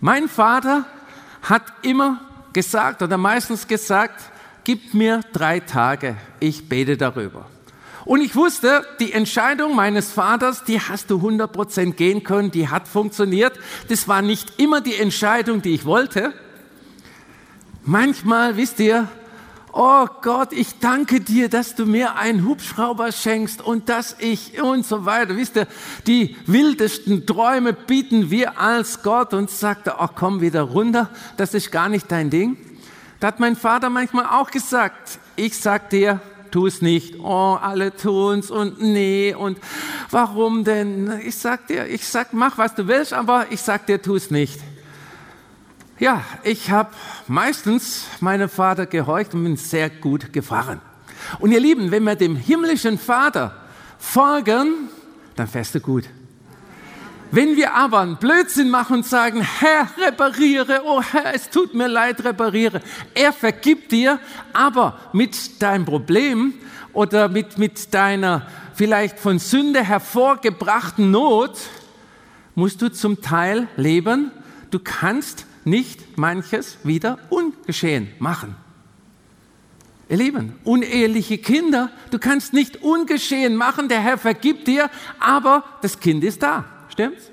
Mein 0.00 0.28
Vater 0.28 0.84
hat 1.42 1.62
immer 1.82 2.20
gesagt 2.52 3.02
oder 3.02 3.16
meistens 3.16 3.66
gesagt, 3.66 4.20
gib 4.68 4.92
mir 4.92 5.22
drei 5.32 5.60
Tage, 5.60 6.18
ich 6.40 6.68
bete 6.68 6.98
darüber. 6.98 7.46
Und 8.04 8.20
ich 8.20 8.36
wusste, 8.36 8.84
die 9.00 9.14
Entscheidung 9.14 9.74
meines 9.74 10.12
Vaters, 10.12 10.62
die 10.62 10.78
hast 10.78 11.08
du 11.08 11.16
100% 11.26 11.92
gehen 11.92 12.22
können, 12.22 12.50
die 12.50 12.68
hat 12.68 12.86
funktioniert. 12.86 13.58
Das 13.88 14.08
war 14.08 14.20
nicht 14.20 14.60
immer 14.60 14.82
die 14.82 14.96
Entscheidung, 14.96 15.62
die 15.62 15.72
ich 15.72 15.86
wollte. 15.86 16.34
Manchmal, 17.86 18.58
wisst 18.58 18.78
ihr, 18.80 19.08
oh 19.72 20.04
Gott, 20.20 20.52
ich 20.52 20.78
danke 20.80 21.20
dir, 21.20 21.48
dass 21.48 21.74
du 21.74 21.86
mir 21.86 22.16
einen 22.16 22.46
Hubschrauber 22.46 23.10
schenkst 23.10 23.62
und 23.62 23.88
dass 23.88 24.16
ich 24.18 24.60
und 24.60 24.84
so 24.84 25.06
weiter. 25.06 25.34
Wisst 25.38 25.56
ihr, 25.56 25.66
die 26.06 26.36
wildesten 26.44 27.24
Träume 27.24 27.72
bieten 27.72 28.30
wir 28.30 28.60
als 28.60 29.02
Gott 29.02 29.32
und 29.32 29.48
sagte, 29.48 29.98
ach 29.98 30.10
komm 30.14 30.42
wieder 30.42 30.60
runter, 30.60 31.08
das 31.38 31.54
ist 31.54 31.72
gar 31.72 31.88
nicht 31.88 32.12
dein 32.12 32.28
Ding. 32.28 32.58
Da 33.20 33.28
hat 33.28 33.40
mein 33.40 33.56
Vater 33.56 33.90
manchmal 33.90 34.26
auch 34.26 34.50
gesagt, 34.50 35.18
ich 35.34 35.58
sag 35.58 35.90
dir, 35.90 36.20
tu 36.50 36.66
es 36.66 36.82
nicht. 36.82 37.18
Oh, 37.18 37.58
alle 37.60 37.94
tun's 37.94 38.50
und 38.50 38.80
nee 38.80 39.34
und 39.34 39.58
warum 40.10 40.64
denn? 40.64 41.20
Ich 41.24 41.36
sag 41.36 41.66
dir, 41.66 41.86
ich 41.86 42.06
sag, 42.06 42.32
mach 42.32 42.58
was 42.58 42.74
du 42.74 42.86
willst, 42.86 43.12
aber 43.12 43.46
ich 43.50 43.60
sag 43.60 43.86
dir, 43.86 44.00
tu 44.00 44.14
es 44.14 44.30
nicht. 44.30 44.60
Ja, 45.98 46.24
ich 46.44 46.70
habe 46.70 46.90
meistens 47.26 48.06
meinem 48.20 48.48
Vater 48.48 48.86
gehorcht 48.86 49.34
und 49.34 49.42
bin 49.42 49.56
sehr 49.56 49.90
gut 49.90 50.32
gefahren. 50.32 50.80
Und 51.40 51.50
ihr 51.50 51.60
Lieben, 51.60 51.90
wenn 51.90 52.04
wir 52.04 52.14
dem 52.14 52.36
himmlischen 52.36 52.98
Vater 52.98 53.56
folgen, 53.98 54.88
dann 55.34 55.48
fährst 55.48 55.74
du 55.74 55.80
gut. 55.80 56.04
Wenn 57.30 57.56
wir 57.56 57.74
aber 57.74 58.00
einen 58.00 58.16
Blödsinn 58.16 58.70
machen 58.70 58.96
und 58.96 59.06
sagen, 59.06 59.42
Herr, 59.42 59.88
repariere, 59.98 60.82
oh 60.84 61.02
Herr, 61.02 61.34
es 61.34 61.50
tut 61.50 61.74
mir 61.74 61.88
leid, 61.88 62.24
repariere. 62.24 62.80
Er 63.14 63.32
vergibt 63.32 63.92
dir, 63.92 64.18
aber 64.54 64.98
mit 65.12 65.60
deinem 65.60 65.84
Problem 65.84 66.54
oder 66.94 67.28
mit, 67.28 67.58
mit 67.58 67.92
deiner 67.92 68.46
vielleicht 68.74 69.18
von 69.18 69.38
Sünde 69.38 69.84
hervorgebrachten 69.84 71.10
Not 71.10 71.58
musst 72.54 72.80
du 72.80 72.90
zum 72.90 73.20
Teil 73.20 73.68
leben. 73.76 74.30
Du 74.70 74.78
kannst 74.78 75.44
nicht 75.64 76.16
manches 76.16 76.78
wieder 76.82 77.18
ungeschehen 77.28 78.08
machen. 78.18 78.56
Ihr 80.08 80.16
Lieben, 80.16 80.54
uneheliche 80.64 81.36
Kinder, 81.36 81.90
du 82.10 82.18
kannst 82.18 82.54
nicht 82.54 82.82
ungeschehen 82.82 83.54
machen, 83.54 83.90
der 83.90 84.00
Herr 84.00 84.16
vergibt 84.16 84.66
dir, 84.66 84.88
aber 85.20 85.64
das 85.82 86.00
Kind 86.00 86.24
ist 86.24 86.42
da. 86.42 86.64
Stimmt's? 86.98 87.30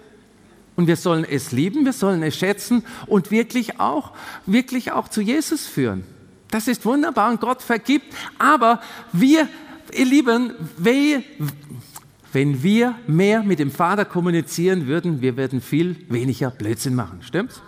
Und 0.75 0.85
wir 0.85 0.95
sollen 0.95 1.25
es 1.25 1.51
lieben, 1.51 1.85
wir 1.85 1.93
sollen 1.93 2.21
es 2.21 2.35
schätzen 2.35 2.83
und 3.07 3.31
wirklich 3.31 3.79
auch, 3.79 4.11
wirklich 4.45 4.91
auch 4.91 5.07
zu 5.07 5.21
Jesus 5.21 5.65
führen. 5.65 6.03
Das 6.51 6.67
ist 6.67 6.85
wunderbar 6.85 7.31
und 7.31 7.41
Gott 7.41 7.63
vergibt. 7.63 8.13
Aber 8.37 8.79
wir, 9.11 9.49
ihr 9.91 10.05
Lieben, 10.05 10.53
wenn 10.77 12.61
wir 12.61 12.93
mehr 13.07 13.41
mit 13.41 13.57
dem 13.57 13.71
Vater 13.71 14.05
kommunizieren 14.05 14.85
würden, 14.85 15.21
wir 15.21 15.35
würden 15.35 15.61
viel 15.61 15.95
weniger 16.09 16.51
Blödsinn 16.51 16.93
machen. 16.93 17.23
Stimmt's? 17.23 17.59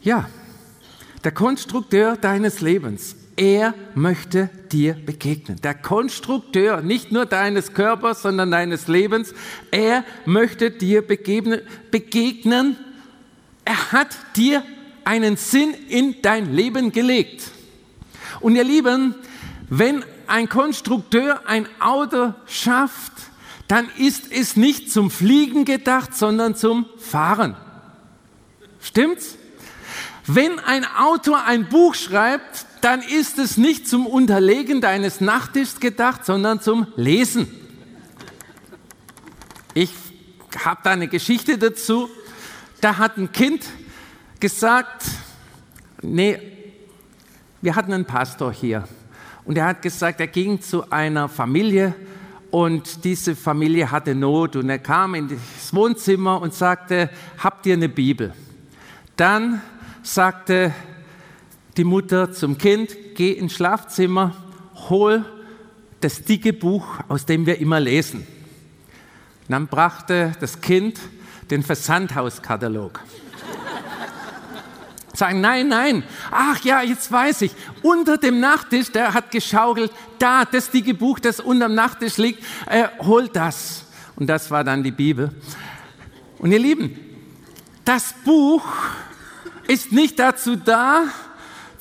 Ja. 0.00 0.28
der 1.22 1.30
Konstrukteur 1.30 2.16
deines 2.16 2.60
Lebens, 2.60 3.14
er 3.42 3.74
möchte 3.96 4.50
dir 4.70 4.94
begegnen. 4.94 5.60
Der 5.62 5.74
Konstrukteur, 5.74 6.80
nicht 6.80 7.10
nur 7.10 7.26
deines 7.26 7.74
Körpers, 7.74 8.22
sondern 8.22 8.52
deines 8.52 8.86
Lebens, 8.86 9.34
er 9.72 10.04
möchte 10.24 10.70
dir 10.70 11.02
begegnen. 11.02 12.76
Er 13.64 13.92
hat 13.92 14.16
dir 14.36 14.62
einen 15.02 15.36
Sinn 15.36 15.74
in 15.88 16.22
dein 16.22 16.54
Leben 16.54 16.92
gelegt. 16.92 17.50
Und 18.38 18.54
ihr 18.54 18.62
Lieben, 18.62 19.16
wenn 19.68 20.04
ein 20.28 20.48
Konstrukteur 20.48 21.40
ein 21.44 21.66
Auto 21.80 22.34
schafft, 22.46 23.12
dann 23.66 23.88
ist 23.98 24.30
es 24.30 24.54
nicht 24.54 24.92
zum 24.92 25.10
Fliegen 25.10 25.64
gedacht, 25.64 26.14
sondern 26.14 26.54
zum 26.54 26.86
Fahren. 26.96 27.56
Stimmt's? 28.80 29.36
Wenn 30.28 30.60
ein 30.60 30.84
Autor 30.84 31.44
ein 31.44 31.68
Buch 31.68 31.96
schreibt, 31.96 32.66
dann 32.82 33.00
ist 33.00 33.38
es 33.38 33.56
nicht 33.56 33.88
zum 33.88 34.06
Unterlegen 34.06 34.80
deines 34.80 35.20
Nachttischs 35.20 35.80
gedacht, 35.80 36.26
sondern 36.26 36.60
zum 36.60 36.88
Lesen. 36.96 37.46
Ich 39.72 39.90
habe 40.64 40.80
da 40.82 40.90
eine 40.90 41.08
Geschichte 41.08 41.56
dazu. 41.58 42.10
Da 42.80 42.98
hat 42.98 43.16
ein 43.16 43.30
Kind 43.30 43.64
gesagt, 44.40 45.04
nee, 46.02 46.38
wir 47.60 47.76
hatten 47.76 47.92
einen 47.92 48.04
Pastor 48.04 48.52
hier 48.52 48.88
und 49.44 49.56
er 49.56 49.66
hat 49.66 49.82
gesagt, 49.82 50.20
er 50.20 50.26
ging 50.26 50.60
zu 50.60 50.90
einer 50.90 51.28
Familie 51.28 51.94
und 52.50 53.04
diese 53.04 53.36
Familie 53.36 53.92
hatte 53.92 54.16
Not 54.16 54.56
und 54.56 54.68
er 54.68 54.80
kam 54.80 55.14
in 55.14 55.28
das 55.28 55.72
Wohnzimmer 55.72 56.42
und 56.42 56.52
sagte, 56.52 57.08
habt 57.38 57.64
ihr 57.64 57.74
eine 57.74 57.88
Bibel? 57.88 58.34
Dann 59.16 59.62
sagte 60.02 60.74
die 61.76 61.84
Mutter 61.84 62.32
zum 62.32 62.58
Kind, 62.58 62.96
geh 63.14 63.32
ins 63.32 63.54
Schlafzimmer, 63.54 64.34
hol 64.88 65.24
das 66.00 66.24
dicke 66.24 66.52
Buch, 66.52 66.98
aus 67.08 67.26
dem 67.26 67.46
wir 67.46 67.58
immer 67.60 67.80
lesen. 67.80 68.26
dann 69.48 69.66
brachte 69.66 70.32
das 70.40 70.60
Kind 70.60 70.98
den 71.50 71.62
Versandhauskatalog. 71.62 73.00
Sagen, 75.14 75.40
nein, 75.40 75.68
nein, 75.68 76.02
ach 76.30 76.60
ja, 76.64 76.82
jetzt 76.82 77.10
weiß 77.12 77.42
ich, 77.42 77.52
unter 77.82 78.16
dem 78.16 78.40
Nachttisch, 78.40 78.90
der 78.92 79.12
hat 79.12 79.30
geschaukelt, 79.30 79.92
da, 80.18 80.44
das 80.44 80.70
dicke 80.70 80.94
Buch, 80.94 81.18
das 81.18 81.40
unter 81.40 81.68
dem 81.68 81.74
Nachttisch 81.74 82.16
liegt, 82.16 82.42
äh, 82.66 82.88
hol 83.00 83.28
das. 83.28 83.84
Und 84.16 84.26
das 84.26 84.50
war 84.50 84.64
dann 84.64 84.82
die 84.82 84.90
Bibel. 84.90 85.30
Und 86.38 86.52
ihr 86.52 86.58
Lieben, 86.58 86.98
das 87.84 88.14
Buch 88.24 88.64
ist 89.66 89.92
nicht 89.92 90.18
dazu 90.18 90.56
da, 90.56 91.04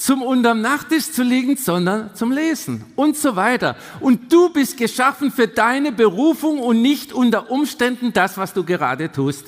zum 0.02 0.24
unterm 0.24 0.62
Nachttisch 0.62 1.12
zu 1.12 1.22
liegen, 1.22 1.58
sondern 1.58 2.16
zum 2.16 2.32
Lesen 2.32 2.84
und 2.96 3.16
so 3.16 3.36
weiter. 3.36 3.76
Und 4.00 4.34
du 4.34 4.50
bist 4.50 4.78
geschaffen 4.78 5.32
für 5.32 5.48
deine 5.48 5.92
Berufung 5.92 6.58
und 6.58 6.82
nicht 6.82 7.14
unter 7.14 7.52
Umständen 7.52 8.12
das, 8.12 8.36
was 8.36 8.52
du 8.52 8.64
gerade 8.64 9.12
tust. 9.12 9.46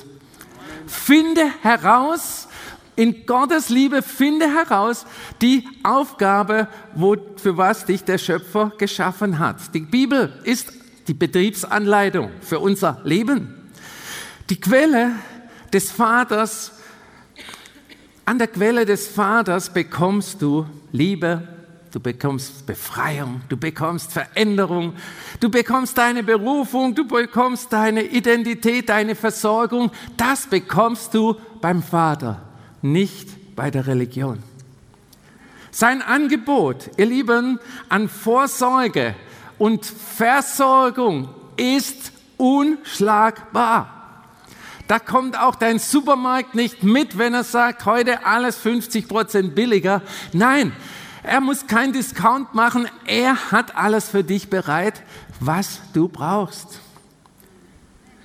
Finde 0.86 1.42
heraus, 1.62 2.46
in 2.94 3.26
Gottes 3.26 3.68
Liebe 3.68 4.00
finde 4.00 4.46
heraus 4.46 5.06
die 5.42 5.66
Aufgabe, 5.82 6.68
wo, 6.94 7.16
für 7.36 7.56
was 7.56 7.86
dich 7.86 8.04
der 8.04 8.18
Schöpfer 8.18 8.70
geschaffen 8.78 9.40
hat. 9.40 9.74
Die 9.74 9.80
Bibel 9.80 10.40
ist 10.44 10.72
die 11.08 11.14
Betriebsanleitung 11.14 12.30
für 12.40 12.60
unser 12.60 13.00
Leben. 13.02 13.72
Die 14.50 14.60
Quelle 14.60 15.16
des 15.72 15.90
Vaters 15.90 16.73
an 18.24 18.38
der 18.38 18.48
Quelle 18.48 18.86
des 18.86 19.08
Vaters 19.08 19.72
bekommst 19.72 20.40
du 20.40 20.66
Liebe, 20.92 21.46
du 21.92 22.00
bekommst 22.00 22.66
Befreiung, 22.66 23.42
du 23.48 23.56
bekommst 23.56 24.12
Veränderung, 24.12 24.94
du 25.40 25.50
bekommst 25.50 25.96
deine 25.98 26.22
Berufung, 26.22 26.94
du 26.94 27.06
bekommst 27.06 27.72
deine 27.72 28.02
Identität, 28.02 28.88
deine 28.88 29.14
Versorgung. 29.14 29.90
Das 30.16 30.46
bekommst 30.46 31.14
du 31.14 31.36
beim 31.60 31.82
Vater, 31.82 32.42
nicht 32.82 33.54
bei 33.54 33.70
der 33.70 33.86
Religion. 33.86 34.42
Sein 35.70 36.02
Angebot, 36.02 36.90
ihr 36.96 37.06
Lieben, 37.06 37.58
an 37.88 38.08
Vorsorge 38.08 39.14
und 39.58 39.84
Versorgung 39.84 41.28
ist 41.56 42.12
unschlagbar. 42.36 43.93
Da 44.86 44.98
kommt 44.98 45.38
auch 45.38 45.54
dein 45.54 45.78
Supermarkt 45.78 46.54
nicht 46.54 46.82
mit, 46.82 47.16
wenn 47.16 47.32
er 47.32 47.44
sagt, 47.44 47.86
heute 47.86 48.26
alles 48.26 48.56
50 48.58 49.08
Prozent 49.08 49.54
billiger. 49.54 50.02
Nein, 50.32 50.72
er 51.22 51.40
muss 51.40 51.66
kein 51.66 51.94
Discount 51.94 52.54
machen. 52.54 52.86
Er 53.06 53.50
hat 53.50 53.76
alles 53.76 54.10
für 54.10 54.22
dich 54.22 54.50
bereit, 54.50 55.02
was 55.40 55.80
du 55.94 56.08
brauchst. 56.08 56.80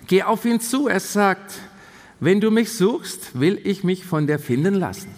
Geh 0.08 0.24
auf 0.24 0.44
ihn 0.44 0.60
zu. 0.60 0.90
Er 0.90 1.00
sagt, 1.00 1.54
wenn 2.20 2.42
du 2.42 2.52
mich 2.52 2.74
suchst, 2.74 3.40
will 3.40 3.62
ich 3.64 3.86
mich 3.86 4.04
von 4.04 4.28
dir 4.28 4.40
finden 4.40 4.74
lassen. 4.74 5.10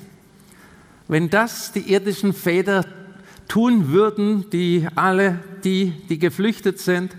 Wenn 1.08 1.32
das 1.32 1.72
die 1.72 1.92
irdischen 1.92 2.34
Väter 2.34 2.86
tun 3.48 3.90
würden, 3.90 4.50
die 4.52 4.88
alle, 4.94 5.40
die, 5.64 5.92
die 6.08 6.20
geflüchtet 6.20 6.80
sind, 6.80 7.16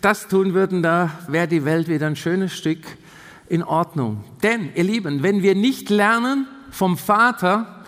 das 0.00 0.26
tun 0.26 0.54
würden, 0.54 0.82
da 0.82 1.10
wäre 1.28 1.48
die 1.48 1.66
Welt 1.66 1.88
wieder 1.88 2.06
ein 2.06 2.16
schönes 2.16 2.56
Stück 2.56 2.80
in 3.48 3.62
Ordnung. 3.62 4.24
Denn, 4.42 4.70
ihr 4.74 4.84
Lieben, 4.84 5.22
wenn 5.22 5.42
wir 5.42 5.54
nicht 5.54 5.90
lernen 5.90 6.46
vom 6.70 6.96
Vater, 6.96 7.84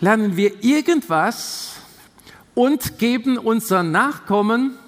lernen 0.00 0.36
wir 0.36 0.62
irgendwas 0.62 1.76
und 2.54 2.98
geben 2.98 3.38
unseren 3.38 3.90
Nachkommen 3.90 4.78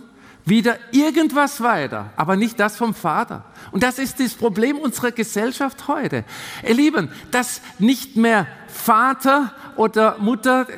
wieder 0.45 0.79
irgendwas 0.93 1.61
weiter, 1.61 2.11
aber 2.15 2.37
nicht 2.37 2.61
das 2.61 2.77
vom 2.77 2.95
Vater. 2.95 3.45
Und 3.73 3.83
das 3.83 3.99
ist 3.99 4.21
das 4.21 4.35
Problem 4.35 4.79
unserer 4.79 5.11
Gesellschaft 5.11 5.89
heute. 5.89 6.25
Ihr 6.67 6.75
Lieben, 6.75 7.11
dass 7.33 7.61
nicht 7.81 8.17
mehr 8.17 8.47
Vater 8.69 9.53
oder 9.75 10.19
Mutter, 10.19 10.69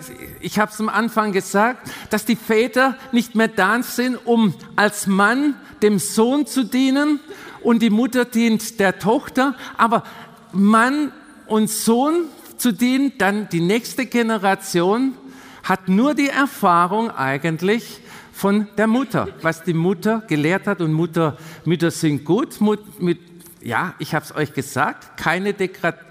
ich 0.41 0.59
habe 0.59 0.73
es 0.73 0.81
am 0.81 0.89
Anfang 0.89 1.33
gesagt, 1.33 1.91
dass 2.09 2.25
die 2.25 2.37
Väter 2.37 2.97
nicht 3.13 3.35
mehr 3.35 3.49
da 3.49 3.83
sind, 3.83 4.17
um 4.25 4.55
als 4.75 5.07
Mann 5.07 5.55
dem 5.83 5.99
Sohn 5.99 6.47
zu 6.47 6.65
dienen 6.65 7.21
und 7.63 7.83
die 7.83 7.91
Mutter 7.91 8.25
dient 8.25 8.81
der 8.81 8.99
Tochter, 8.99 9.55
aber 9.77 10.05
Mann 10.53 11.13
und 11.47 11.71
Sohn 11.71 12.25
zu 12.57 12.73
dienen, 12.73 13.13
dann 13.19 13.49
die 13.49 13.61
nächste 13.61 14.07
Generation 14.07 15.15
hat 15.63 15.89
nur 15.89 16.15
die 16.15 16.29
Erfahrung 16.29 17.11
eigentlich 17.11 18.01
von 18.33 18.69
der 18.77 18.87
Mutter, 18.87 19.29
was 19.43 19.65
die 19.65 19.75
Mutter 19.75 20.23
gelehrt 20.27 20.67
hat. 20.67 20.81
Und 20.81 20.93
Mutter, 20.93 21.37
Mütter 21.65 21.91
sind 21.91 22.25
gut, 22.25 22.61
Mut, 22.61 23.01
mit, 23.01 23.19
ja, 23.63 23.95
ich 23.99 24.15
habe 24.15 24.25
es 24.25 24.35
euch 24.35 24.55
gesagt, 24.55 25.17
keine 25.17 25.53
Degradation 25.53 26.07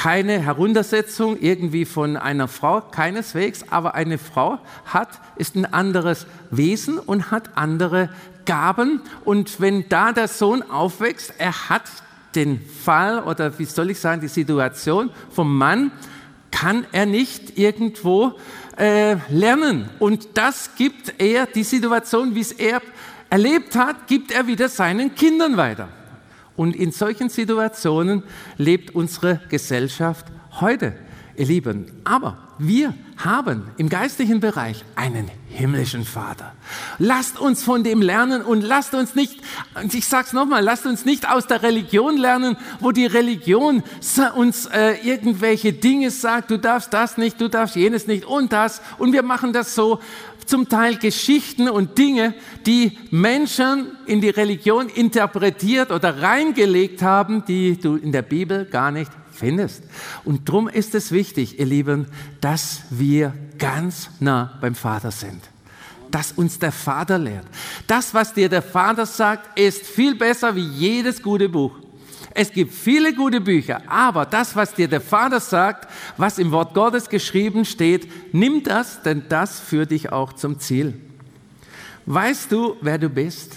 keine 0.00 0.40
Heruntersetzung 0.40 1.36
irgendwie 1.38 1.84
von 1.84 2.16
einer 2.16 2.48
Frau, 2.48 2.80
keineswegs, 2.80 3.66
aber 3.68 3.94
eine 3.94 4.16
Frau 4.16 4.58
hat, 4.86 5.20
ist 5.36 5.56
ein 5.56 5.66
anderes 5.66 6.26
Wesen 6.50 6.98
und 6.98 7.30
hat 7.30 7.58
andere 7.58 8.08
Gaben. 8.44 9.00
Und 9.24 9.60
wenn 9.60 9.88
da 9.88 10.12
der 10.12 10.28
Sohn 10.28 10.62
aufwächst, 10.62 11.34
er 11.38 11.68
hat 11.68 11.84
den 12.34 12.60
Fall 12.60 13.22
oder 13.24 13.58
wie 13.58 13.64
soll 13.64 13.90
ich 13.90 13.98
sagen, 13.98 14.20
die 14.20 14.28
Situation 14.28 15.10
vom 15.30 15.56
Mann, 15.56 15.92
kann 16.50 16.84
er 16.92 17.06
nicht 17.06 17.58
irgendwo 17.58 18.32
äh, 18.76 19.16
lernen. 19.28 19.88
Und 19.98 20.28
das 20.34 20.74
gibt 20.76 21.14
er, 21.18 21.46
die 21.46 21.62
Situation, 21.64 22.34
wie 22.34 22.40
es 22.40 22.52
er 22.52 22.82
erlebt 23.28 23.76
hat, 23.76 24.06
gibt 24.08 24.32
er 24.32 24.46
wieder 24.46 24.68
seinen 24.68 25.14
Kindern 25.14 25.56
weiter. 25.56 25.88
Und 26.56 26.76
in 26.76 26.92
solchen 26.92 27.28
Situationen 27.28 28.22
lebt 28.56 28.94
unsere 28.94 29.40
Gesellschaft 29.48 30.26
heute, 30.60 30.94
ihr 31.40 31.46
Lieben. 31.46 31.86
Aber 32.04 32.36
wir 32.58 32.92
haben 33.16 33.64
im 33.78 33.88
geistlichen 33.88 34.40
Bereich 34.40 34.84
einen 34.94 35.30
himmlischen 35.48 36.04
Vater. 36.04 36.52
Lasst 36.98 37.40
uns 37.40 37.62
von 37.62 37.82
dem 37.82 38.02
lernen 38.02 38.42
und 38.42 38.60
lasst 38.60 38.94
uns 38.94 39.14
nicht, 39.14 39.40
ich 39.90 40.06
sag's 40.06 40.34
nochmal, 40.34 40.62
lasst 40.62 40.84
uns 40.84 41.06
nicht 41.06 41.28
aus 41.28 41.46
der 41.46 41.62
Religion 41.62 42.18
lernen, 42.18 42.56
wo 42.80 42.92
die 42.92 43.06
Religion 43.06 43.82
uns 44.36 44.66
äh, 44.66 44.96
irgendwelche 45.02 45.72
Dinge 45.72 46.10
sagt, 46.10 46.50
du 46.50 46.58
darfst 46.58 46.92
das 46.92 47.16
nicht, 47.16 47.40
du 47.40 47.48
darfst 47.48 47.74
jenes 47.74 48.06
nicht 48.06 48.26
und 48.26 48.52
das 48.52 48.82
und 48.98 49.14
wir 49.14 49.22
machen 49.22 49.54
das 49.54 49.74
so, 49.74 49.98
zum 50.44 50.68
Teil 50.68 50.96
Geschichten 50.96 51.70
und 51.70 51.96
Dinge, 51.96 52.34
die 52.66 52.98
Menschen 53.10 53.92
in 54.06 54.20
die 54.20 54.30
Religion 54.30 54.88
interpretiert 54.88 55.92
oder 55.92 56.20
reingelegt 56.20 57.02
haben, 57.02 57.44
die 57.46 57.78
du 57.78 57.94
in 57.94 58.10
der 58.10 58.22
Bibel 58.22 58.64
gar 58.64 58.90
nicht 58.90 59.12
findest. 59.40 59.82
Und 60.24 60.48
darum 60.48 60.68
ist 60.68 60.94
es 60.94 61.10
wichtig, 61.10 61.58
ihr 61.58 61.66
Lieben, 61.66 62.06
dass 62.40 62.82
wir 62.90 63.34
ganz 63.58 64.10
nah 64.20 64.58
beim 64.60 64.74
Vater 64.74 65.10
sind. 65.10 65.42
Dass 66.10 66.32
uns 66.32 66.58
der 66.58 66.72
Vater 66.72 67.18
lehrt. 67.18 67.46
Das, 67.86 68.14
was 68.14 68.34
dir 68.34 68.48
der 68.48 68.62
Vater 68.62 69.06
sagt, 69.06 69.58
ist 69.58 69.86
viel 69.86 70.14
besser 70.14 70.54
wie 70.54 70.66
jedes 70.66 71.22
gute 71.22 71.48
Buch. 71.48 71.72
Es 72.32 72.52
gibt 72.52 72.72
viele 72.72 73.12
gute 73.12 73.40
Bücher, 73.40 73.82
aber 73.88 74.24
das, 74.24 74.54
was 74.54 74.74
dir 74.74 74.86
der 74.86 75.00
Vater 75.00 75.40
sagt, 75.40 75.88
was 76.16 76.38
im 76.38 76.52
Wort 76.52 76.74
Gottes 76.74 77.08
geschrieben 77.08 77.64
steht, 77.64 78.08
nimm 78.32 78.62
das, 78.62 79.02
denn 79.02 79.24
das 79.28 79.58
führt 79.58 79.90
dich 79.90 80.12
auch 80.12 80.32
zum 80.34 80.60
Ziel. 80.60 80.94
Weißt 82.06 82.52
du, 82.52 82.76
wer 82.80 82.98
du 82.98 83.08
bist? 83.08 83.56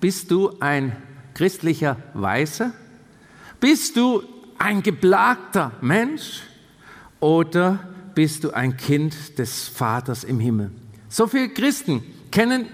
Bist 0.00 0.30
du 0.30 0.50
ein 0.60 0.96
christlicher 1.34 1.96
Weißer? 2.12 2.72
Bist 3.60 3.96
du 3.96 4.22
ein 4.62 4.82
geplagter 4.82 5.72
Mensch? 5.80 6.42
Oder 7.20 7.80
bist 8.14 8.44
du 8.44 8.52
ein 8.52 8.76
Kind 8.76 9.38
des 9.38 9.68
Vaters 9.68 10.24
im 10.24 10.38
Himmel? 10.38 10.70
So 11.08 11.26
viele 11.26 11.48
Christen 11.48 12.02
kennen 12.30 12.66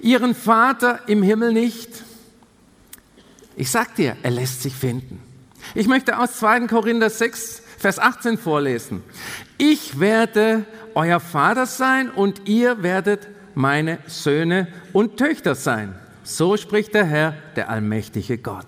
ihren 0.00 0.34
Vater 0.34 1.00
im 1.06 1.22
Himmel 1.22 1.52
nicht. 1.52 1.90
Ich 3.56 3.70
sag 3.70 3.94
dir, 3.96 4.16
er 4.22 4.30
lässt 4.30 4.62
sich 4.62 4.74
finden. 4.74 5.20
Ich 5.74 5.86
möchte 5.86 6.18
aus 6.18 6.38
2. 6.38 6.66
Korinther 6.66 7.10
6, 7.10 7.62
Vers 7.78 7.98
18 7.98 8.38
vorlesen. 8.38 9.02
Ich 9.58 9.98
werde 10.00 10.64
euer 10.94 11.20
Vater 11.20 11.66
sein 11.66 12.10
und 12.10 12.48
ihr 12.48 12.82
werdet 12.82 13.28
meine 13.54 13.98
Söhne 14.06 14.68
und 14.92 15.16
Töchter 15.16 15.54
sein. 15.54 15.94
So 16.22 16.56
spricht 16.56 16.94
der 16.94 17.04
Herr, 17.04 17.34
der 17.56 17.70
allmächtige 17.70 18.38
Gott. 18.38 18.66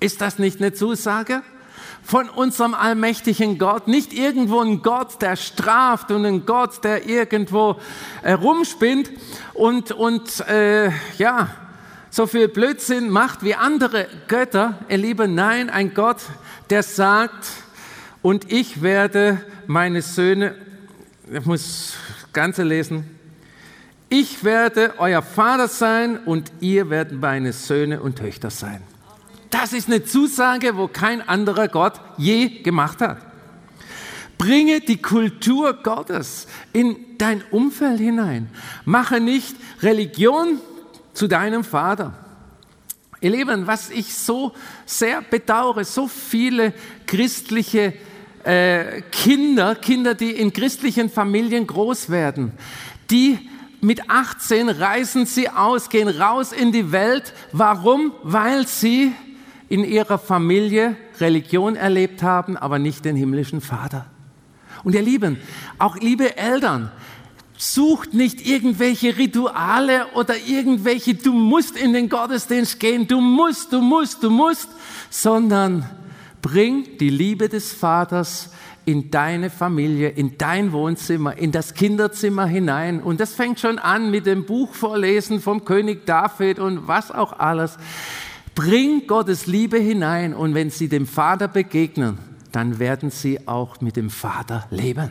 Ist 0.00 0.20
das 0.20 0.38
nicht 0.38 0.60
eine 0.60 0.72
Zusage? 0.72 1.42
Von 2.04 2.28
unserem 2.28 2.74
allmächtigen 2.74 3.58
Gott, 3.58 3.86
nicht 3.88 4.12
irgendwo 4.12 4.60
ein 4.60 4.82
Gott, 4.82 5.22
der 5.22 5.36
straft 5.36 6.10
und 6.10 6.26
ein 6.26 6.44
Gott, 6.44 6.82
der 6.84 7.06
irgendwo 7.06 7.76
äh, 8.22 8.32
rumspinnt 8.32 9.10
und, 9.54 9.92
und 9.92 10.40
äh, 10.48 10.90
ja, 11.18 11.48
so 12.10 12.26
viel 12.26 12.48
Blödsinn 12.48 13.08
macht 13.08 13.42
wie 13.42 13.54
andere 13.54 14.06
Götter. 14.28 14.78
Ihr 14.88 14.98
Lieben, 14.98 15.34
nein, 15.34 15.70
ein 15.70 15.94
Gott, 15.94 16.18
der 16.70 16.82
sagt, 16.82 17.46
und 18.20 18.52
ich 18.52 18.82
werde 18.82 19.40
meine 19.66 20.02
Söhne, 20.02 20.54
ich 21.32 21.46
muss 21.46 21.94
das 22.22 22.32
Ganze 22.32 22.64
lesen, 22.64 23.18
ich 24.08 24.44
werde 24.44 24.92
euer 24.98 25.22
Vater 25.22 25.68
sein 25.68 26.18
und 26.18 26.52
ihr 26.60 26.90
werdet 26.90 27.18
meine 27.18 27.54
Söhne 27.54 28.02
und 28.02 28.16
Töchter 28.16 28.50
sein. 28.50 28.82
Das 29.52 29.74
ist 29.74 29.86
eine 29.86 30.02
Zusage, 30.02 30.76
wo 30.78 30.88
kein 30.88 31.20
anderer 31.28 31.68
Gott 31.68 32.00
je 32.16 32.62
gemacht 32.62 33.00
hat. 33.02 33.18
Bringe 34.38 34.80
die 34.80 35.00
Kultur 35.00 35.74
Gottes 35.74 36.46
in 36.72 36.96
dein 37.18 37.44
Umfeld 37.50 38.00
hinein. 38.00 38.48
Mache 38.86 39.20
nicht 39.20 39.54
Religion 39.82 40.58
zu 41.12 41.28
deinem 41.28 41.64
Vater. 41.64 42.14
Ihr 43.20 43.30
Lieben, 43.30 43.66
was 43.66 43.90
ich 43.90 44.14
so 44.14 44.52
sehr 44.86 45.20
bedauere, 45.20 45.84
so 45.84 46.08
viele 46.08 46.72
christliche 47.06 47.92
äh, 48.44 49.02
Kinder, 49.12 49.74
Kinder, 49.74 50.14
die 50.14 50.30
in 50.30 50.54
christlichen 50.54 51.10
Familien 51.10 51.66
groß 51.66 52.08
werden, 52.08 52.52
die 53.10 53.38
mit 53.82 54.08
18 54.08 54.70
reisen 54.70 55.26
sie 55.26 55.50
aus, 55.50 55.90
gehen 55.90 56.08
raus 56.08 56.52
in 56.52 56.72
die 56.72 56.90
Welt. 56.90 57.34
Warum? 57.52 58.12
Weil 58.22 58.66
sie 58.66 59.12
in 59.72 59.84
ihrer 59.84 60.18
Familie 60.18 60.96
Religion 61.18 61.76
erlebt 61.76 62.22
haben, 62.22 62.58
aber 62.58 62.78
nicht 62.78 63.06
den 63.06 63.16
himmlischen 63.16 63.62
Vater. 63.62 64.04
Und 64.84 64.94
ihr 64.94 65.00
Lieben, 65.00 65.38
auch 65.78 65.96
liebe 65.96 66.36
Eltern, 66.36 66.90
Sucht 67.56 68.12
nicht 68.12 68.44
irgendwelche 68.44 69.16
Rituale 69.16 70.08
oder 70.14 70.34
irgendwelche, 70.36 71.14
du 71.14 71.32
musst 71.32 71.76
in 71.76 71.94
den 71.94 72.10
Gottesdienst 72.10 72.80
gehen, 72.80 73.06
du 73.06 73.20
musst, 73.20 73.72
du 73.72 73.80
musst, 73.80 74.22
du 74.22 74.28
musst, 74.30 74.68
sondern 75.08 75.88
bring 76.42 76.98
die 76.98 77.08
Liebe 77.08 77.48
des 77.48 77.72
Vaters 77.72 78.50
in 78.84 79.10
deine 79.10 79.48
Familie, 79.48 80.10
in 80.10 80.36
dein 80.36 80.72
Wohnzimmer, 80.72 81.38
in 81.38 81.50
das 81.50 81.72
Kinderzimmer 81.72 82.44
hinein. 82.44 83.00
Und 83.00 83.20
das 83.20 83.34
fängt 83.34 83.60
schon 83.60 83.78
an 83.78 84.10
mit 84.10 84.26
dem 84.26 84.44
Buch 84.44 84.74
vorlesen 84.74 85.40
vom 85.40 85.64
König 85.64 86.04
David 86.04 86.58
und 86.58 86.88
was 86.88 87.10
auch 87.10 87.38
alles. 87.38 87.78
Bring 88.54 89.06
Gottes 89.06 89.46
Liebe 89.46 89.78
hinein 89.78 90.34
und 90.34 90.54
wenn 90.54 90.70
sie 90.70 90.88
dem 90.88 91.06
Vater 91.06 91.48
begegnen, 91.48 92.18
dann 92.52 92.78
werden 92.78 93.10
sie 93.10 93.48
auch 93.48 93.80
mit 93.80 93.96
dem 93.96 94.10
Vater 94.10 94.66
leben. 94.70 95.10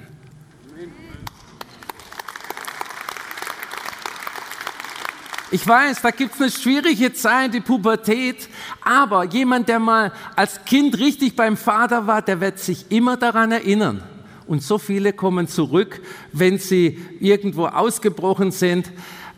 Ich 5.53 5.67
weiß, 5.67 6.01
da 6.01 6.11
gibt 6.11 6.35
es 6.35 6.41
eine 6.41 6.49
schwierige 6.49 7.11
Zeit, 7.13 7.53
die 7.53 7.59
Pubertät, 7.59 8.47
aber 8.85 9.25
jemand, 9.25 9.67
der 9.67 9.79
mal 9.79 10.13
als 10.37 10.63
Kind 10.63 10.97
richtig 10.97 11.35
beim 11.35 11.57
Vater 11.57 12.07
war, 12.07 12.21
der 12.21 12.39
wird 12.39 12.57
sich 12.57 12.85
immer 12.89 13.17
daran 13.17 13.51
erinnern. 13.51 14.01
Und 14.47 14.63
so 14.63 14.77
viele 14.77 15.11
kommen 15.11 15.49
zurück, 15.49 16.01
wenn 16.31 16.57
sie 16.57 16.99
irgendwo 17.19 17.65
ausgebrochen 17.65 18.51
sind, 18.51 18.91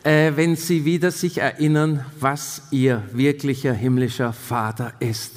äh, 0.03 0.33
wenn 0.35 0.55
sie 0.55 0.85
wieder 0.85 1.11
sich 1.11 1.37
erinnern, 1.39 2.05
was 2.19 2.63
ihr 2.71 3.03
wirklicher 3.13 3.73
himmlischer 3.73 4.33
Vater 4.33 4.93
ist. 4.99 5.31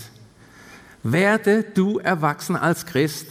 Werde 1.03 1.63
du 1.63 1.99
erwachsen 1.99 2.57
als 2.57 2.87
Christ. 2.87 3.29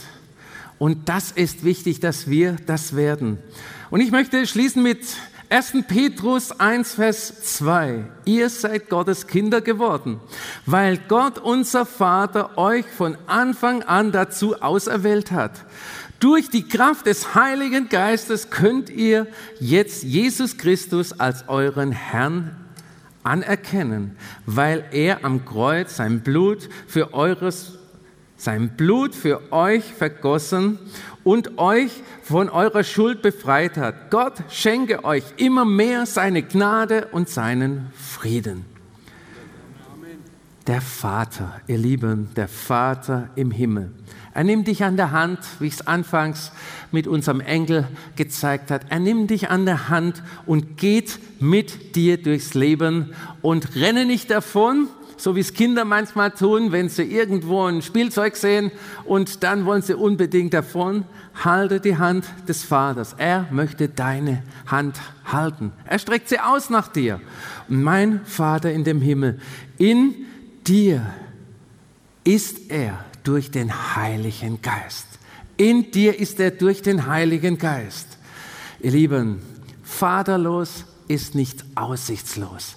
Und 0.78 1.10
das 1.10 1.32
ist 1.32 1.64
wichtig, 1.64 2.00
dass 2.00 2.30
wir 2.30 2.58
das 2.66 2.96
werden. 2.96 3.38
Und 3.90 4.02
ich 4.02 4.12
möchte 4.12 4.46
schließen 4.48 4.82
mit 4.82 5.00
1. 5.50 5.74
Petrus 5.88 6.60
1, 6.60 6.96
Vers 6.96 7.42
2. 7.58 8.06
Ihr 8.26 8.50
seid 8.50 8.90
Gottes 8.90 9.28
Kinder 9.28 9.62
geworden, 9.62 10.20
weil 10.66 10.98
Gott, 10.98 11.38
unser 11.38 11.86
Vater, 11.86 12.58
euch 12.58 12.86
von 12.86 13.16
Anfang 13.28 13.84
an 13.84 14.12
dazu 14.12 14.62
auserwählt 14.62 15.32
hat. 15.32 15.52
Durch 16.26 16.50
die 16.50 16.68
Kraft 16.68 17.06
des 17.06 17.36
Heiligen 17.36 17.88
Geistes 17.88 18.50
könnt 18.50 18.90
ihr 18.90 19.28
jetzt 19.60 20.02
Jesus 20.02 20.58
Christus 20.58 21.20
als 21.20 21.48
euren 21.48 21.92
Herrn 21.92 22.56
anerkennen, 23.22 24.18
weil 24.48 24.86
er 24.90 25.24
am 25.24 25.46
Kreuz 25.46 25.98
sein 25.98 26.22
Blut 26.22 26.68
für 26.88 27.14
eures 27.14 27.78
sein 28.38 28.70
Blut 28.76 29.14
für 29.14 29.54
euch 29.54 29.84
vergossen 29.84 30.80
und 31.24 31.60
euch 31.60 31.92
von 32.24 32.50
eurer 32.50 32.84
Schuld 32.84 33.22
befreit 33.22 33.78
hat. 33.78 34.10
Gott 34.10 34.34
schenke 34.50 35.04
euch 35.04 35.26
immer 35.38 35.64
mehr 35.64 36.08
seine 36.08 36.42
Gnade 36.42 37.10
und 37.12 37.30
seinen 37.30 37.92
Frieden. 37.94 38.66
Der 40.66 40.82
Vater, 40.82 41.62
ihr 41.68 41.78
Lieben, 41.78 42.30
der 42.36 42.48
Vater 42.48 43.30
im 43.36 43.52
Himmel. 43.52 43.92
Er 44.36 44.44
nimmt 44.44 44.68
dich 44.68 44.84
an 44.84 44.98
der 44.98 45.12
Hand, 45.12 45.40
wie 45.60 45.68
ich 45.68 45.76
es 45.76 45.88
anfangs 45.88 46.52
mit 46.92 47.08
unserem 47.08 47.40
Engel 47.40 47.88
gezeigt 48.18 48.70
hat. 48.70 48.82
Er 48.90 49.00
nimmt 49.00 49.30
dich 49.30 49.50
an 49.50 49.66
der 49.66 49.88
Hand 49.88 50.22
und 50.46 50.76
geht 50.76 51.20
mit 51.40 51.96
dir 51.96 52.22
durchs 52.22 52.54
Leben 52.54 53.14
und 53.42 53.78
renne 53.78 54.04
nicht 54.04 54.30
davon, 54.30 54.90
so 55.16 55.38
wie 55.38 55.40
es 55.40 55.54
Kinder 55.54 55.86
manchmal 55.86 56.32
tun, 56.32 56.74
wenn 56.74 56.90
sie 56.90 57.04
irgendwo 57.04 57.64
ein 57.64 57.82
Spielzeug 57.82 58.36
sehen 58.36 58.72
und 59.06 59.42
dann 59.42 59.66
wollen 59.66 59.82
sie 59.82 59.94
unbedingt 59.94 60.54
davon. 60.54 61.06
Halte 61.42 61.80
die 61.80 61.98
Hand 61.98 62.26
des 62.46 62.66
Vaters. 62.66 63.16
Er 63.18 63.48
möchte 63.52 63.88
deine 63.88 64.44
Hand 64.68 65.00
halten. 65.24 65.72
Er 65.86 65.98
streckt 65.98 66.28
sie 66.28 66.42
aus 66.42 66.70
nach 66.70 66.90
dir. 66.90 67.22
Und 67.70 67.84
mein 67.84 68.26
Vater 68.26 68.70
in 68.74 68.84
dem 68.84 69.00
Himmel, 69.00 69.40
in 69.78 70.14
dir 70.68 71.06
ist 72.26 72.70
er 72.70 73.06
durch 73.26 73.52
den 73.52 73.96
Heiligen 73.96 74.62
Geist. 74.62 75.08
In 75.58 75.92
dir 75.92 76.18
ist 76.18 76.40
er 76.40 76.52
durch 76.52 76.82
den 76.82 77.08
Heiligen 77.08 77.58
Geist. 77.58 78.18
Ihr 78.80 78.92
Lieben, 78.92 79.42
vaterlos 79.84 80.86
ist 81.08 81.36
nicht 81.36 81.66
aussichtslos. 81.76 82.76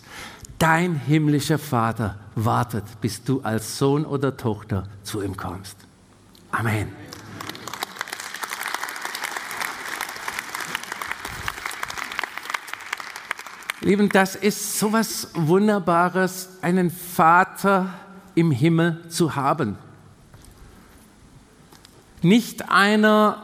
Dein 0.59 0.97
himmlischer 0.97 1.59
Vater 1.59 2.19
wartet, 2.35 2.85
bis 3.01 3.23
du 3.23 3.41
als 3.43 3.79
Sohn 3.79 4.05
oder 4.05 4.37
Tochter 4.37 4.89
zu 5.03 5.23
ihm 5.23 5.37
kommst. 5.37 5.77
Amen. 6.51 6.89
Lieben, 13.81 14.09
das 14.09 14.35
ist 14.35 14.79
so 14.79 14.93
was 14.93 15.29
Wunderbares, 15.35 16.49
einen 16.63 16.91
Vater 16.91 17.95
im 18.35 18.51
Himmel 18.51 19.09
zu 19.09 19.37
haben. 19.37 19.79
Nicht 22.23 22.71
einer, 22.71 23.43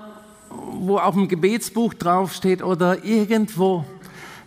wo 0.50 0.98
auf 0.98 1.14
dem 1.14 1.28
Gebetsbuch 1.28 1.94
draufsteht 1.94 2.62
oder 2.62 3.04
irgendwo. 3.04 3.84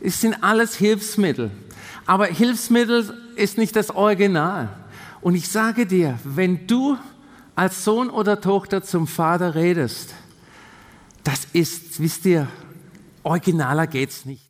Es 0.02 0.22
sind 0.22 0.44
alles 0.44 0.76
Hilfsmittel. 0.76 1.52
Aber 2.06 2.26
Hilfsmittel 2.26 3.14
ist 3.36 3.58
nicht 3.58 3.76
das 3.76 3.92
Original. 3.92 4.70
Und 5.22 5.36
ich 5.36 5.50
sage 5.50 5.86
dir, 5.86 6.20
wenn 6.24 6.68
du 6.68 6.98
als 7.56 7.84
Sohn 7.84 8.10
oder 8.10 8.40
Tochter 8.40 8.84
zum 8.84 9.08
Vater 9.08 9.56
redest, 9.56 10.14
das 11.24 11.46
ist, 11.52 12.00
wisst 12.00 12.26
ihr, 12.26 12.48
originaler 13.24 13.88
geht's 13.88 14.26
nicht. 14.26 14.47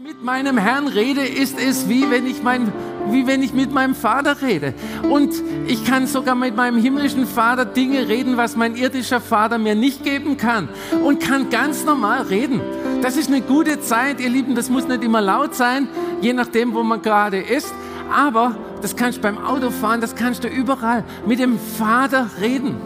Mit 0.00 0.22
meinem 0.22 0.58
Herrn 0.58 0.86
rede, 0.86 1.22
ist 1.22 1.58
es 1.58 1.88
wie 1.88 2.08
wenn 2.08 2.24
ich 2.24 2.40
mein 2.40 2.72
wie 3.10 3.26
wenn 3.26 3.42
ich 3.42 3.52
mit 3.52 3.72
meinem 3.72 3.96
Vater 3.96 4.40
rede. 4.42 4.72
Und 5.10 5.34
ich 5.66 5.84
kann 5.84 6.06
sogar 6.06 6.36
mit 6.36 6.54
meinem 6.54 6.80
himmlischen 6.80 7.26
Vater 7.26 7.64
Dinge 7.64 8.06
reden, 8.06 8.36
was 8.36 8.54
mein 8.54 8.76
irdischer 8.76 9.20
Vater 9.20 9.58
mir 9.58 9.74
nicht 9.74 10.04
geben 10.04 10.36
kann. 10.36 10.68
Und 11.04 11.18
kann 11.18 11.50
ganz 11.50 11.84
normal 11.84 12.22
reden. 12.22 12.60
Das 13.02 13.16
ist 13.16 13.28
eine 13.28 13.40
gute 13.40 13.80
Zeit, 13.80 14.20
ihr 14.20 14.28
Lieben. 14.28 14.54
Das 14.54 14.70
muss 14.70 14.86
nicht 14.86 15.02
immer 15.02 15.20
laut 15.20 15.56
sein, 15.56 15.88
je 16.20 16.32
nachdem, 16.32 16.74
wo 16.74 16.84
man 16.84 17.02
gerade 17.02 17.38
ist. 17.38 17.74
Aber 18.08 18.54
das 18.80 18.94
kannst 18.94 19.18
du 19.18 19.22
beim 19.22 19.38
Autofahren, 19.38 20.00
das 20.00 20.14
kannst 20.14 20.44
du 20.44 20.48
überall 20.48 21.02
mit 21.26 21.40
dem 21.40 21.58
Vater 21.58 22.30
reden. 22.40 22.76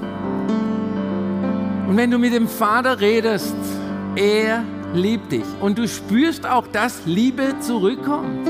Und 1.87 1.95
wenn 1.95 2.11
du 2.11 2.17
mit 2.17 2.33
dem 2.33 2.49
Vater 2.49 3.01
redest, 3.01 3.55
er 4.17 4.65
liebt 4.95 5.33
dich. 5.33 5.45
Und 5.61 5.79
du 5.79 5.89
spürst 5.89 6.47
auch, 6.47 6.67
dass 6.67 7.07
Liebe 7.07 7.55
zurückkommt. 7.61 8.49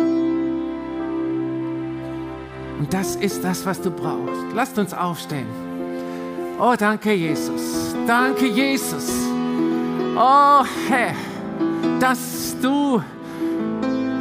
Und 2.79 2.93
das 2.93 3.17
ist 3.17 3.45
das, 3.45 3.65
was 3.65 3.81
du 3.81 3.91
brauchst. 3.91 4.43
Lasst 4.55 4.79
uns 4.79 4.93
aufstehen. 4.93 5.47
Oh, 6.59 6.75
danke, 6.77 7.13
Jesus. 7.13 7.95
Danke, 8.07 8.47
Jesus. 8.47 9.11
Oh, 10.17 10.65
Herr, 10.89 11.15
dass 12.01 12.57
du 12.61 13.03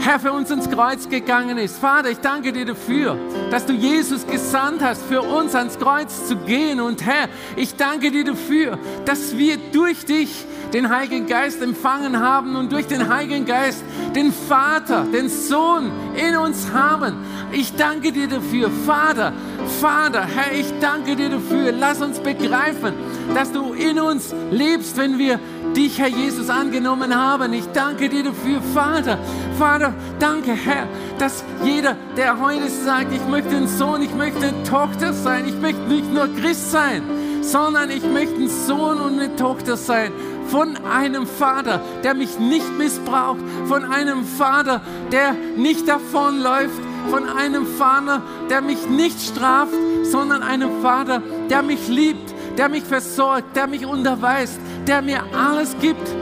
Herr, 0.03 0.19
für 0.19 0.31
uns 0.31 0.49
ins 0.49 0.67
Kreuz 0.67 1.07
gegangen 1.09 1.59
ist. 1.59 1.77
Vater, 1.77 2.09
ich 2.09 2.17
danke 2.17 2.51
dir 2.51 2.65
dafür, 2.65 3.17
dass 3.51 3.67
du 3.67 3.73
Jesus 3.73 4.25
gesandt 4.25 4.81
hast, 4.81 5.03
für 5.05 5.21
uns 5.21 5.53
ans 5.53 5.77
Kreuz 5.77 6.27
zu 6.27 6.35
gehen. 6.37 6.81
Und 6.81 7.05
Herr, 7.05 7.29
ich 7.55 7.75
danke 7.75 8.09
dir 8.09 8.23
dafür, 8.23 8.79
dass 9.05 9.37
wir 9.37 9.57
durch 9.71 10.03
dich 10.05 10.45
den 10.73 10.89
Heiligen 10.89 11.27
Geist 11.27 11.61
empfangen 11.61 12.19
haben 12.19 12.55
und 12.55 12.71
durch 12.71 12.87
den 12.87 13.13
Heiligen 13.13 13.45
Geist 13.45 13.83
den 14.15 14.33
Vater, 14.33 15.05
den 15.13 15.29
Sohn 15.29 15.91
in 16.15 16.35
uns 16.35 16.71
haben. 16.73 17.17
Ich 17.51 17.75
danke 17.75 18.11
dir 18.11 18.27
dafür, 18.27 18.71
Vater, 18.85 19.33
Vater, 19.79 20.25
Herr, 20.25 20.53
ich 20.57 20.73
danke 20.79 21.15
dir 21.15 21.29
dafür. 21.29 21.71
Lass 21.73 22.01
uns 22.01 22.19
begreifen, 22.19 22.93
dass 23.35 23.51
du 23.51 23.73
in 23.73 23.99
uns 23.99 24.33
lebst, 24.49 24.97
wenn 24.97 25.17
wir 25.17 25.39
dich, 25.75 25.99
Herr 25.99 26.07
Jesus, 26.07 26.49
angenommen 26.49 27.15
haben. 27.15 27.53
Ich 27.53 27.65
danke 27.73 28.09
dir 28.09 28.23
dafür, 28.23 28.61
Vater. 28.73 29.17
Vater, 29.57 29.93
danke, 30.19 30.53
Herr, 30.53 30.87
dass 31.17 31.43
jeder, 31.63 31.95
der 32.17 32.39
heute 32.39 32.69
sagt, 32.69 33.13
ich 33.13 33.25
möchte 33.27 33.55
ein 33.55 33.67
Sohn, 33.67 34.01
ich 34.01 34.13
möchte 34.13 34.47
eine 34.47 34.63
Tochter 34.63 35.13
sein, 35.13 35.47
ich 35.47 35.59
möchte 35.59 35.81
nicht 35.81 36.11
nur 36.11 36.27
Christ 36.35 36.71
sein, 36.71 37.03
sondern 37.41 37.89
ich 37.89 38.03
möchte 38.03 38.35
ein 38.35 38.49
Sohn 38.49 38.99
und 38.99 39.19
eine 39.19 39.35
Tochter 39.35 39.77
sein 39.77 40.11
von 40.51 40.75
einem 40.85 41.25
Vater, 41.25 41.81
der 42.03 42.13
mich 42.13 42.37
nicht 42.37 42.69
missbraucht, 42.77 43.39
von 43.67 43.85
einem 43.85 44.25
Vater, 44.25 44.81
der 45.11 45.33
nicht 45.55 45.87
davonläuft, 45.87 46.81
von 47.09 47.27
einem 47.27 47.65
Vater, 47.65 48.21
der 48.49 48.61
mich 48.61 48.85
nicht 48.87 49.21
straft, 49.21 49.73
sondern 50.03 50.43
einem 50.43 50.81
Vater, 50.81 51.21
der 51.49 51.63
mich 51.63 51.87
liebt, 51.87 52.33
der 52.57 52.67
mich 52.67 52.83
versorgt, 52.83 53.55
der 53.55 53.67
mich 53.67 53.85
unterweist, 53.85 54.59
der 54.87 55.01
mir 55.01 55.23
alles 55.33 55.75
gibt, 55.79 56.15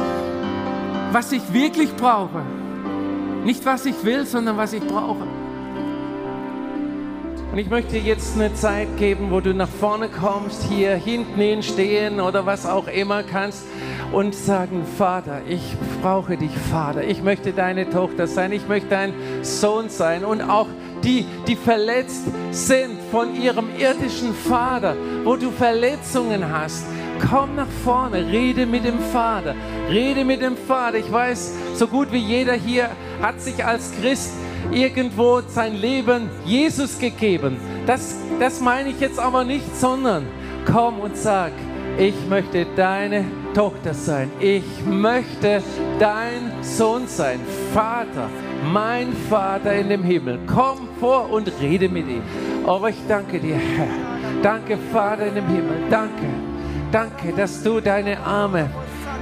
was 1.12 1.32
ich 1.32 1.54
wirklich 1.54 1.96
brauche. 1.96 2.44
Nicht 3.44 3.66
was 3.66 3.86
ich 3.86 4.04
will, 4.04 4.26
sondern 4.26 4.58
was 4.58 4.74
ich 4.74 4.86
brauche. 4.86 5.28
Und 7.52 7.58
ich 7.58 7.70
möchte 7.70 7.98
jetzt 7.98 8.36
eine 8.36 8.54
Zeit 8.54 8.98
geben, 8.98 9.32
wo 9.32 9.40
du 9.40 9.56
nach 9.56 9.70
vorne 9.70 10.08
kommst, 10.08 10.64
hier 10.70 10.94
hinten 10.96 11.40
hinstehen 11.40 12.20
oder 12.20 12.46
was 12.46 12.68
auch 12.68 12.88
immer 12.88 13.24
kannst 13.24 13.64
und 14.12 14.36
sagen, 14.36 14.86
Vater, 14.98 15.42
ich 15.48 15.76
brauche 16.02 16.38
dich, 16.38 16.52
Vater. 16.72 17.04
Ich 17.04 17.24
möchte 17.24 17.52
deine 17.52 17.90
Tochter 17.90 18.28
sein, 18.28 18.52
ich 18.52 18.68
möchte 18.68 18.90
dein 18.90 19.14
Sohn 19.42 19.90
sein 19.90 20.26
und 20.26 20.42
auch 20.42 20.68
die, 21.04 21.26
die 21.48 21.56
verletzt 21.56 22.26
sind 22.52 23.00
von 23.10 23.36
ihrem 23.36 23.70
irdischen 23.80 24.36
Vater, 24.36 24.96
wo 25.24 25.36
du 25.36 25.50
Verletzungen 25.50 26.52
hast. 26.52 26.86
Komm 27.20 27.56
nach 27.56 27.68
vorne, 27.84 28.26
rede 28.26 28.66
mit 28.66 28.86
dem 28.86 29.00
Vater, 29.00 29.56
rede 29.90 30.24
mit 30.24 30.42
dem 30.42 30.56
Vater. 30.56 30.98
Ich 30.98 31.12
weiß, 31.12 31.54
so 31.76 31.88
gut 31.88 32.12
wie 32.12 32.18
jeder 32.18 32.54
hier 32.54 32.90
hat 33.22 33.42
sich 33.42 33.64
als 33.64 33.92
Christ 34.00 34.34
irgendwo 34.72 35.42
sein 35.48 35.76
Leben 35.76 36.30
Jesus 36.46 37.00
gegeben. 37.00 37.58
Das, 37.86 38.16
das 38.40 38.62
meine 38.62 38.90
ich 38.90 39.00
jetzt 39.00 39.20
aber 39.20 39.44
nicht, 39.44 39.76
sondern 39.76 40.26
komm 40.66 41.00
und 41.00 41.18
sag, 41.18 41.52
ich 41.98 42.16
möchte 42.30 42.66
deine 42.76 43.26
Tochter 43.54 43.94
sein. 43.94 44.32
Ich 44.40 44.64
möchte 44.86 45.62
dein 46.00 46.52
Sohn 46.62 47.08
sein. 47.08 47.40
Vater, 47.74 48.30
mein 48.72 49.12
Vater 49.30 49.74
in 49.74 49.90
dem 49.90 50.04
Himmel. 50.04 50.40
Komm 50.48 50.88
vor 51.00 51.30
und 51.32 51.52
rede 51.60 51.90
mit 51.90 52.08
ihm. 52.08 52.22
Aber 52.66 52.90
ich 52.90 53.02
danke 53.08 53.40
dir, 53.40 53.56
Herr. 53.56 53.88
Danke, 54.42 54.78
Vater 54.94 55.28
in 55.28 55.36
dem 55.36 55.48
Himmel. 55.48 55.78
Danke. 55.90 56.49
Danke, 56.92 57.34
dass 57.34 57.62
du 57.62 57.80
deine 57.82 58.20
Arme 58.20 58.68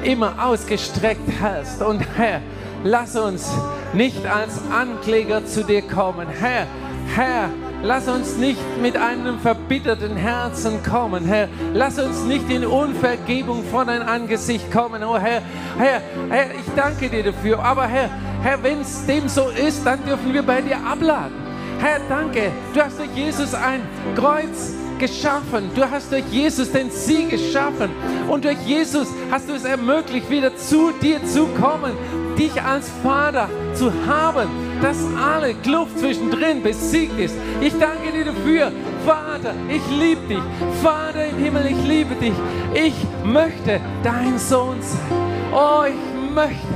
immer 0.03 0.33
ausgestreckt 0.41 1.29
hast. 1.41 1.81
Und 1.81 2.01
Herr, 2.15 2.41
lass 2.83 3.17
uns 3.17 3.51
nicht 3.93 4.25
als 4.25 4.61
Ankläger 4.71 5.45
zu 5.45 5.65
dir 5.65 5.81
kommen. 5.81 6.27
Herr, 6.29 6.65
Herr, 7.13 7.49
lass 7.83 8.07
uns 8.07 8.37
nicht 8.37 8.61
mit 8.81 8.95
einem 8.95 9.39
verbitterten 9.39 10.15
Herzen 10.15 10.81
kommen, 10.81 11.25
Herr. 11.25 11.49
Lass 11.73 11.99
uns 11.99 12.23
nicht 12.23 12.49
in 12.49 12.65
Unvergebung 12.65 13.65
vor 13.65 13.83
dein 13.83 14.01
Angesicht 14.01 14.71
kommen, 14.71 15.03
oh 15.03 15.17
Herr. 15.17 15.41
Herr, 15.77 16.01
Herr, 16.29 16.51
ich 16.51 16.73
danke 16.73 17.09
dir 17.09 17.23
dafür. 17.23 17.59
Aber 17.59 17.85
Herr, 17.85 18.09
Herr, 18.43 18.63
wenn 18.63 18.79
es 18.79 19.05
dem 19.05 19.27
so 19.27 19.49
ist, 19.49 19.85
dann 19.85 20.03
dürfen 20.05 20.33
wir 20.33 20.43
bei 20.43 20.61
dir 20.61 20.77
abladen. 20.77 21.35
Herr, 21.79 21.99
danke. 22.07 22.51
Du 22.73 22.81
hast 22.81 22.97
durch 22.97 23.11
Jesus 23.13 23.53
ein 23.53 23.81
Kreuz 24.15 24.73
geschaffen. 24.99 25.69
Du 25.75 25.89
hast 25.89 26.11
durch 26.11 26.25
Jesus 26.31 26.71
den 26.71 26.89
Sieg 26.91 27.29
geschaffen. 27.29 27.91
Und 28.27 28.45
durch 28.45 28.57
Jesus 28.65 29.07
hast 29.31 29.49
du 29.49 29.53
es 29.53 29.63
ermöglicht, 29.63 30.29
wieder 30.29 30.55
zu 30.55 30.91
dir 31.01 31.23
zu 31.25 31.47
kommen, 31.59 31.93
dich 32.37 32.61
als 32.61 32.89
Vater 33.03 33.49
zu 33.73 33.91
haben, 34.05 34.49
dass 34.81 34.97
alle 35.17 35.53
Kluft 35.55 35.99
zwischendrin 35.99 36.61
besiegt 36.61 37.19
ist. 37.19 37.35
Ich 37.61 37.73
danke 37.77 38.11
dir 38.11 38.25
dafür. 38.25 38.71
Vater, 39.05 39.53
ich 39.69 39.81
liebe 39.99 40.21
dich. 40.27 40.43
Vater 40.83 41.27
im 41.27 41.37
Himmel, 41.37 41.65
ich 41.67 41.87
liebe 41.87 42.15
dich. 42.15 42.33
Ich 42.73 42.93
möchte 43.23 43.79
dein 44.03 44.37
Sohn 44.37 44.77
sein. 44.81 45.27
Oh, 45.53 45.83
ich 45.87 46.33
möchte, 46.33 46.67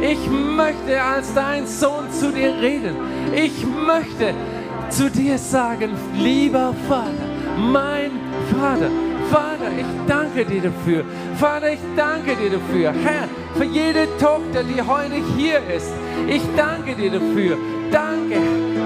ich 0.00 0.30
möchte 0.30 1.02
als 1.02 1.34
dein 1.34 1.66
Sohn 1.66 2.10
zu 2.10 2.32
dir 2.32 2.54
reden. 2.60 2.96
Ich 3.34 3.66
möchte 3.66 4.34
zu 4.88 5.10
dir 5.10 5.38
sagen, 5.38 5.90
lieber 6.16 6.74
Vater, 6.88 7.29
mein 7.60 8.10
Vater. 8.50 8.90
Vater, 9.30 9.70
ich 9.78 9.86
danke 10.08 10.44
dir 10.44 10.62
dafür. 10.62 11.04
Vater, 11.36 11.72
ich 11.72 11.78
danke 11.96 12.34
dir 12.34 12.50
dafür. 12.50 12.92
Herr, 13.04 13.28
für 13.54 13.64
jede 13.64 14.06
Tochter, 14.18 14.64
die 14.64 14.82
heute 14.82 15.16
hier 15.36 15.58
ist. 15.74 15.92
Ich 16.28 16.42
danke 16.56 16.94
dir 16.94 17.12
dafür. 17.12 17.56
Danke, 17.92 18.36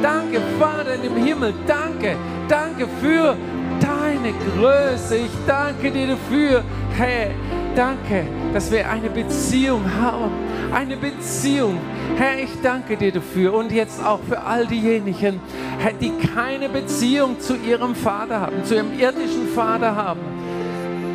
danke, 0.03 0.41
Vater 0.59 0.95
im 1.03 1.17
Himmel. 1.25 1.55
Danke, 1.67 2.17
danke 2.49 2.87
für 3.01 3.37
deine 3.81 4.33
Größe. 4.57 5.17
Ich 5.17 5.33
danke 5.47 5.91
dir 5.91 6.09
dafür. 6.09 6.63
Herr, 6.97 7.31
danke, 7.75 8.27
dass 8.53 8.71
wir 8.71 8.89
eine 8.89 9.09
Beziehung 9.09 9.83
haben. 10.01 10.31
Eine 10.73 10.97
Beziehung. 10.97 11.79
Herr, 12.17 12.39
ich 12.39 12.51
danke 12.63 12.97
dir 12.97 13.13
dafür. 13.13 13.55
Und 13.55 13.73
jetzt 13.73 14.05
auch 14.05 14.21
für 14.29 14.41
all 14.41 14.67
diejenigen, 14.67 15.41
Herr, 15.79 15.93
die 15.93 16.13
keine 16.35 16.69
Beziehung 16.69 17.41
zu 17.41 17.57
ihrem 17.57 17.95
Vater 17.95 18.41
haben, 18.41 18.65
zu 18.65 18.75
ihrem 18.77 18.99
irdischen 18.99 19.49
Vater 19.49 19.95
haben. 19.95 20.21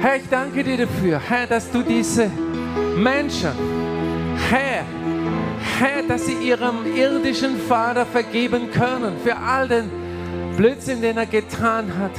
Herr, 0.02 0.18
ich 0.18 0.30
danke 0.30 0.64
dir 0.64 0.78
dafür, 0.78 1.20
Herr, 1.20 1.48
dass 1.48 1.70
du 1.72 1.82
diese 1.82 2.30
Menschen, 2.96 3.52
Herr, 4.50 4.86
Herr, 5.80 6.04
dass 6.08 6.26
sie 6.26 6.34
ihrem 6.34 6.86
irdischen 6.96 7.60
Vater 7.60 8.06
vergeben 8.06 8.72
können 8.72 9.18
für 9.24 9.38
all 9.38 9.68
den 9.68 9.90
Blödsinn, 10.58 11.02
den 11.02 11.18
er 11.18 11.26
getan 11.26 11.94
hat 11.98 12.12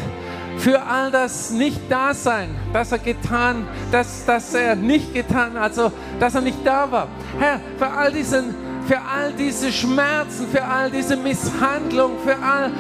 für 0.61 0.83
all 0.83 1.11
das 1.11 1.51
Nicht-Dasein, 1.51 2.51
das 2.73 2.92
er 2.92 2.99
getan, 2.99 3.66
das, 3.90 4.25
das 4.27 4.53
er 4.55 4.77
nicht 4.77 5.14
getan, 5.14 5.57
also 5.57 5.90
dass 6.18 6.35
er 6.35 6.42
nicht 6.42 6.59
da 6.64 6.90
war. 6.90 7.09
Herr, 7.38 7.61
für 7.79 7.88
all 7.88 8.12
diesen, 8.12 8.55
für 8.87 8.99
all 8.99 9.33
diese 9.33 9.73
Schmerzen, 9.73 10.46
für 10.49 10.62
all 10.62 10.90
diese 10.90 11.16
Misshandlung, 11.16 12.12
für 12.23 12.37
all, 12.37 12.70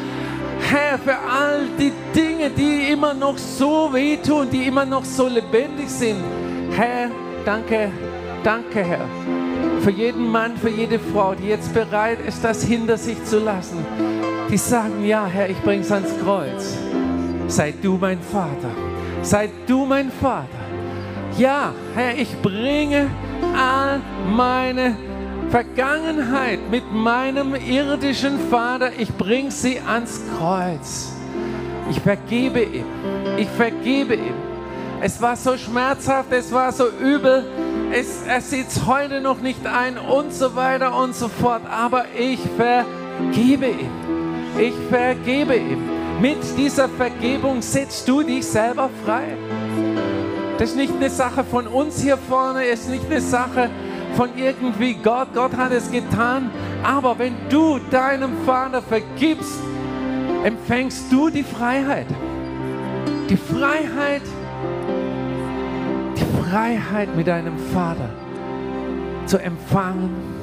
Herr, 0.60 0.98
für 0.98 1.16
all 1.16 1.66
die 1.78 1.92
Dinge, 2.14 2.50
die 2.50 2.92
immer 2.92 3.14
noch 3.14 3.38
so 3.38 3.90
wehtun, 3.92 4.50
die 4.50 4.66
immer 4.66 4.84
noch 4.84 5.04
so 5.04 5.26
lebendig 5.26 5.88
sind. 5.88 6.22
Herr, 6.72 7.10
danke, 7.46 7.90
danke, 8.44 8.84
Herr. 8.84 9.06
Für 9.80 9.90
jeden 9.90 10.30
Mann, 10.30 10.54
für 10.58 10.68
jede 10.68 10.98
Frau, 10.98 11.34
die 11.34 11.48
jetzt 11.48 11.72
bereit 11.72 12.18
ist, 12.26 12.44
das 12.44 12.62
hinter 12.62 12.98
sich 12.98 13.24
zu 13.24 13.38
lassen. 13.38 13.78
Die 14.50 14.58
sagen, 14.58 15.02
ja, 15.06 15.24
Herr, 15.24 15.48
ich 15.48 15.58
bringe 15.62 15.80
es 15.80 15.90
ans 15.90 16.10
Kreuz 16.22 16.76
sei 17.50 17.74
du 17.82 17.98
mein 18.00 18.20
Vater. 18.20 18.70
Sei 19.22 19.50
du 19.66 19.84
mein 19.84 20.10
Vater. 20.10 20.46
Ja, 21.36 21.72
Herr, 21.94 22.16
ich 22.16 22.34
bringe 22.42 23.08
all 23.56 24.00
meine 24.34 24.96
Vergangenheit 25.50 26.60
mit 26.70 26.92
meinem 26.92 27.54
irdischen 27.54 28.38
Vater, 28.50 28.90
ich 28.96 29.12
bringe 29.12 29.50
sie 29.50 29.80
ans 29.80 30.20
Kreuz. 30.38 31.12
Ich 31.90 32.00
vergebe 32.00 32.62
ihm. 32.62 32.84
Ich 33.36 33.48
vergebe 33.48 34.14
ihm. 34.14 34.34
Es 35.02 35.20
war 35.20 35.34
so 35.34 35.56
schmerzhaft, 35.56 36.30
es 36.30 36.52
war 36.52 36.70
so 36.72 36.84
übel, 37.00 37.44
es, 37.90 38.22
er 38.28 38.40
sieht 38.42 38.68
es 38.68 38.86
heute 38.86 39.20
noch 39.20 39.40
nicht 39.40 39.66
ein 39.66 39.98
und 39.98 40.32
so 40.32 40.54
weiter 40.54 40.96
und 40.96 41.14
so 41.14 41.28
fort. 41.28 41.62
Aber 41.68 42.04
ich 42.16 42.38
vergebe 42.56 43.66
ihm. 43.66 43.90
Ich 44.58 44.74
vergebe 44.88 45.56
ihm. 45.56 45.99
Mit 46.20 46.38
dieser 46.58 46.86
Vergebung 46.86 47.62
setzt 47.62 48.06
du 48.06 48.22
dich 48.22 48.44
selber 48.46 48.90
frei. 49.06 49.38
Das 50.58 50.70
ist 50.70 50.76
nicht 50.76 50.94
eine 50.94 51.08
Sache 51.08 51.42
von 51.44 51.66
uns 51.66 52.02
hier 52.02 52.18
vorne, 52.18 52.64
ist 52.64 52.90
nicht 52.90 53.06
eine 53.06 53.22
Sache 53.22 53.70
von 54.16 54.28
irgendwie 54.36 54.92
Gott. 54.94 55.28
Gott 55.34 55.56
hat 55.56 55.72
es 55.72 55.90
getan. 55.90 56.50
Aber 56.82 57.18
wenn 57.18 57.34
du 57.48 57.78
deinem 57.90 58.32
Vater 58.44 58.82
vergibst, 58.82 59.60
empfängst 60.44 61.10
du 61.10 61.30
die 61.30 61.42
Freiheit. 61.42 62.06
Die 63.30 63.38
Freiheit, 63.38 64.22
die 66.16 66.50
Freiheit 66.50 67.16
mit 67.16 67.28
deinem 67.28 67.58
Vater 67.72 68.10
zu 69.24 69.38
empfangen 69.38 70.39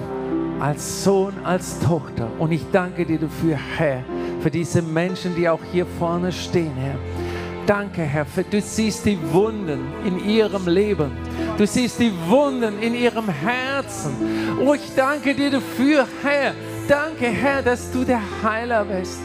als 0.60 1.04
Sohn, 1.04 1.34
als 1.44 1.80
Tochter. 1.80 2.30
Und 2.40 2.52
ich 2.52 2.64
danke 2.72 3.06
dir 3.06 3.20
dafür, 3.20 3.58
Herr, 3.78 4.04
für 4.42 4.52
diese 4.52 4.82
Menschen, 4.82 5.36
die 5.36 5.48
auch 5.48 5.60
hier 5.72 5.86
vorne 6.00 6.32
stehen, 6.32 6.74
Herr. 6.76 6.96
Danke, 7.66 8.02
Herr, 8.02 8.26
für 8.26 8.44
du 8.44 8.62
siehst 8.62 9.06
die 9.06 9.18
Wunden 9.34 9.80
in 10.06 10.24
ihrem 10.28 10.68
Leben. 10.68 11.12
Du 11.58 11.68
siehst 11.68 12.00
die 12.00 12.14
Wunden 12.28 12.80
in 12.82 12.96
ihrem 12.96 13.28
Herzen. 13.28 14.16
Oh, 14.66 14.74
ich 14.74 14.96
danke 14.96 15.34
dir 15.34 15.52
dafür, 15.52 16.08
Herr. 16.24 16.54
Danke, 16.88 17.26
Herr, 17.26 17.62
dass 17.62 17.92
du 17.92 18.06
der 18.06 18.22
Heiler 18.42 18.86
bist. 18.86 19.20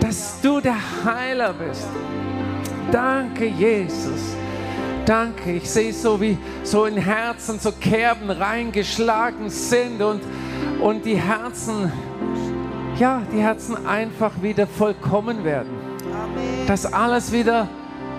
Dass 0.00 0.38
du 0.42 0.60
der 0.60 0.76
Heiler 1.04 1.54
bist. 1.54 1.86
Danke, 2.90 3.46
Jesus. 3.46 4.36
Danke. 5.06 5.52
Ich 5.52 5.70
sehe 5.70 5.92
so, 5.92 6.20
wie 6.20 6.36
so 6.62 6.84
in 6.84 6.98
Herzen 6.98 7.58
so 7.58 7.72
Kerben 7.72 8.30
reingeschlagen 8.30 9.48
sind 9.48 10.02
und, 10.02 10.20
und 10.80 11.04
die 11.04 11.16
Herzen, 11.16 11.92
ja, 12.98 13.22
die 13.32 13.40
Herzen 13.40 13.86
einfach 13.86 14.32
wieder 14.42 14.66
vollkommen 14.66 15.44
werden 15.44 15.92
dass 16.66 16.90
alles 16.92 17.32
wieder, 17.32 17.68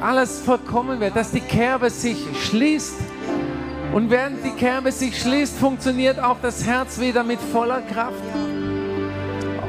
alles 0.02 0.42
vollkommen 0.42 1.00
wird, 1.00 1.16
dass 1.16 1.32
die 1.32 1.42
Kerbe 1.42 1.90
sich 1.90 2.18
schließt. 2.46 2.96
Und 3.94 4.10
während 4.10 4.44
die 4.44 4.52
Kerbe 4.52 4.92
sich 4.92 5.20
schließt, 5.20 5.58
funktioniert 5.58 6.20
auch 6.20 6.38
das 6.42 6.66
Herz 6.66 7.00
wieder 7.00 7.24
mit 7.24 7.40
voller 7.40 7.82
Kraft. 7.82 8.24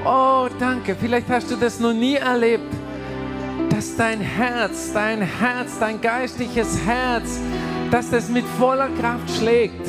Oh, 0.05 0.49
danke. 0.59 0.97
Vielleicht 0.99 1.29
hast 1.29 1.51
du 1.51 1.57
das 1.57 1.79
noch 1.79 1.93
nie 1.93 2.15
erlebt, 2.15 2.73
dass 3.71 3.97
dein 3.97 4.21
Herz, 4.21 4.93
dein 4.93 5.23
Herz, 5.23 5.79
dein 5.79 6.01
geistliches 6.01 6.79
Herz, 6.85 7.39
dass 7.91 8.11
das 8.11 8.29
mit 8.29 8.45
voller 8.59 8.89
Kraft 9.01 9.31
schlägt. 9.39 9.87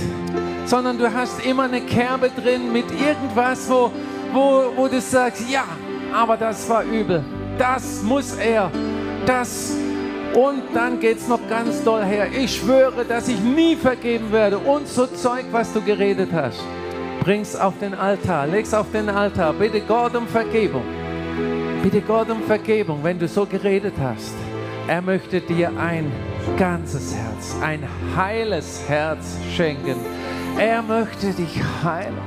Sondern 0.65 0.97
du 0.97 1.13
hast 1.13 1.45
immer 1.45 1.63
eine 1.63 1.81
Kerbe 1.81 2.29
drin 2.29 2.71
mit 2.73 2.85
irgendwas, 2.91 3.69
wo, 3.69 3.91
wo, 4.33 4.71
wo 4.75 4.87
du 4.87 4.99
sagst, 4.99 5.49
ja, 5.49 5.65
aber 6.13 6.37
das 6.37 6.67
war 6.67 6.83
übel 6.83 7.23
das 7.57 8.01
muss 8.03 8.35
er, 8.35 8.71
das. 9.25 9.75
Und 10.33 10.63
dann 10.73 10.99
geht 10.99 11.17
es 11.17 11.27
noch 11.27 11.39
ganz 11.49 11.83
doll 11.83 12.03
her. 12.03 12.27
Ich 12.37 12.57
schwöre, 12.57 13.05
dass 13.05 13.29
ich 13.29 13.39
nie 13.39 13.75
vergeben 13.75 14.31
werde. 14.31 14.57
Und 14.57 14.87
so 14.87 15.07
Zeug, 15.07 15.45
was 15.51 15.71
du 15.71 15.81
geredet 15.81 16.29
hast. 16.33 16.61
Bring's 17.21 17.55
auf 17.55 17.73
den 17.79 17.93
Altar, 17.93 18.45
leg's 18.45 18.73
auf 18.73 18.91
den 18.91 19.09
Altar. 19.09 19.53
Bitte 19.53 19.79
Gott 19.81 20.13
um 20.15 20.27
Vergebung. 20.27 20.83
Bitte 21.81 22.01
Gott 22.01 22.29
um 22.29 22.43
Vergebung, 22.43 22.99
wenn 23.01 23.17
du 23.17 23.27
so 23.27 23.45
geredet 23.45 23.93
hast. 23.99 24.33
Er 24.87 25.01
möchte 25.01 25.39
dir 25.39 25.71
ein 25.79 26.11
ganzes 26.57 27.15
Herz, 27.15 27.55
ein 27.61 27.87
heiles 28.15 28.81
Herz 28.87 29.37
schenken. 29.55 29.95
Er 30.57 30.81
möchte 30.81 31.33
dich 31.33 31.61
heilen. 31.83 32.17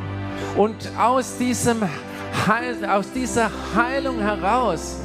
Und 0.57 0.91
aus, 0.99 1.39
diesem 1.39 1.83
Heil, 2.47 2.85
aus 2.85 3.11
dieser 3.13 3.51
Heilung 3.75 4.19
heraus 4.21 4.97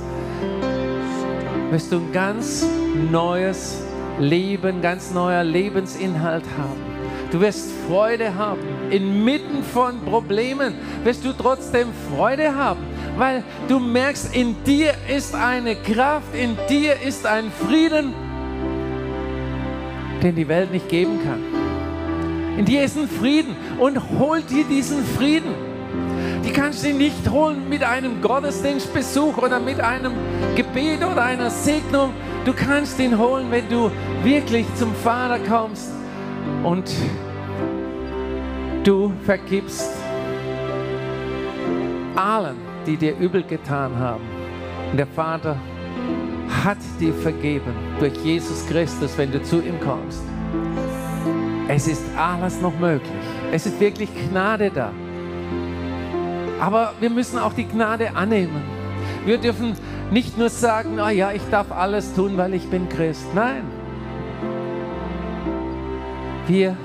wirst 1.72 1.92
du 1.92 1.98
ein 1.98 2.12
ganz 2.12 2.66
neues 3.12 3.82
Leben, 4.20 4.82
ganz 4.82 5.12
neuer 5.12 5.44
Lebensinhalt 5.44 6.44
haben. 6.58 6.82
Du 7.32 7.40
wirst 7.40 7.72
Freude 7.88 8.36
haben. 8.36 8.60
Inmitten 8.92 9.64
von 9.64 10.00
Problemen 10.02 10.76
wirst 11.04 11.24
du 11.26 11.32
trotzdem 11.34 11.88
Freude 12.14 12.54
haben, 12.54 12.82
weil 13.18 13.44
du 13.68 13.80
merkst, 13.80 14.36
in 14.36 14.56
dir 14.66 14.94
ist 15.08 15.34
eine 15.34 15.76
Kraft, 15.76 16.36
in 16.36 16.58
dir 16.70 17.02
ist 17.02 17.26
ein 17.26 17.52
Frieden, 17.52 18.14
den 20.22 20.36
die 20.36 20.48
Welt 20.48 20.72
nicht 20.72 20.90
geben 20.90 21.20
kann. 21.24 21.53
In 22.58 22.68
ein 22.68 23.08
Frieden 23.08 23.56
und 23.80 23.98
hol 24.20 24.42
dir 24.42 24.63
diesen 24.63 25.04
Frieden. 25.04 25.54
Die 26.46 26.52
kannst 26.52 26.86
du 26.86 26.94
nicht 26.94 27.30
holen 27.30 27.68
mit 27.70 27.84
einem 27.84 28.22
Gottesdienstbesuch 28.22 29.38
oder 29.38 29.60
mit 29.60 29.80
einem 29.80 30.13
Gebet 30.56 31.04
oder 31.04 31.24
einer 31.24 31.50
Segnung. 31.50 32.12
Du 32.46 32.54
kannst 32.54 33.00
ihn 33.00 33.18
holen, 33.18 33.48
wenn 33.50 33.68
du 33.70 33.89
wirklich 34.24 34.66
zum 34.76 34.94
Vater 34.96 35.39
kommst 35.39 35.92
und 36.63 36.92
du 38.84 39.12
vergibst 39.26 39.92
allen, 42.16 42.58
die 42.86 42.98
dir 42.98 43.18
übel 43.18 43.44
getan 43.44 43.98
haben. 43.98 44.24
Und 44.92 44.98
der 44.98 45.08
Vater 45.08 45.56
hat 46.63 46.78
dir 47.00 47.13
vergeben 47.13 47.74
durch 48.00 48.13
Jesus 48.24 48.66
Christus, 48.68 49.18
wenn 49.18 49.32
du 49.32 49.42
zu 49.42 49.62
ihm 49.62 49.80
kommst. 49.80 50.22
Es 51.67 51.88
ist 51.88 52.04
alles 52.17 52.60
noch 52.60 52.78
möglich. 52.78 53.12
Es 53.52 53.65
ist 53.65 53.80
wirklich 53.80 54.10
Gnade 54.30 54.69
da. 54.69 54.91
Aber 56.60 56.93
wir 56.99 57.10
müssen 57.10 57.39
auch 57.39 57.54
die 57.54 57.65
Gnade 57.65 58.15
annehmen. 58.15 58.62
Wir 59.26 59.38
dürfen 59.38 59.76
nicht 60.12 60.38
nur 60.38 60.49
sagen, 60.49 60.99
oh 60.99 61.10
ja, 61.10 61.32
ich 61.32 61.41
darf 61.49 61.71
alles 61.71 62.13
tun, 62.13 62.38
weil 62.38 62.54
ich 62.54 62.69
bin 62.69 62.89
Christ. 62.89 63.26
Nein. 63.34 63.63
Wir 66.47 66.76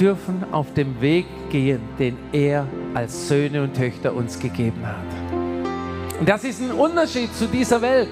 dürfen 0.00 0.44
auf 0.50 0.72
dem 0.72 1.00
Weg 1.00 1.26
gehen, 1.50 1.80
den 1.98 2.16
er 2.32 2.66
als 2.94 3.28
Söhne 3.28 3.62
und 3.62 3.74
Töchter 3.74 4.14
uns 4.14 4.38
gegeben 4.38 4.80
hat. 4.84 6.18
Und 6.18 6.28
das 6.28 6.44
ist 6.44 6.62
ein 6.62 6.72
Unterschied 6.72 7.34
zu 7.34 7.46
dieser 7.46 7.82
Welt. 7.82 8.10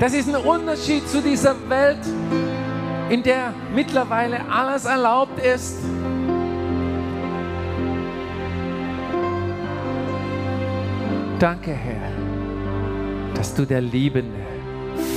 Das 0.00 0.14
ist 0.14 0.28
ein 0.28 0.36
Unterschied 0.36 1.06
zu 1.08 1.20
dieser 1.20 1.54
Welt, 1.68 1.98
in 3.10 3.22
der 3.22 3.54
mittlerweile 3.74 4.40
alles 4.50 4.84
erlaubt 4.84 5.38
ist 5.40 5.78
Danke, 11.38 11.70
Herr, 11.70 12.10
dass 13.36 13.54
du 13.54 13.64
der 13.64 13.80
liebende 13.80 14.40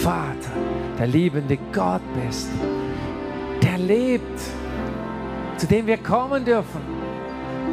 Vater, 0.03 0.51
der 0.99 1.07
liebende 1.07 1.57
Gott 1.73 2.03
bist, 2.13 2.47
der 3.63 3.79
lebt, 3.79 4.39
zu 5.57 5.65
dem 5.65 5.87
wir 5.87 5.97
kommen 5.97 6.45
dürfen, 6.45 6.81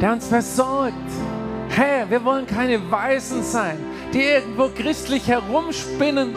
der 0.01 0.13
uns 0.13 0.27
versorgt. 0.29 0.95
Herr, 1.69 2.09
wir 2.09 2.25
wollen 2.25 2.47
keine 2.47 2.79
Weisen 2.89 3.43
sein, 3.43 3.77
die 4.13 4.21
irgendwo 4.21 4.69
christlich 4.69 5.27
herumspinnen. 5.27 6.33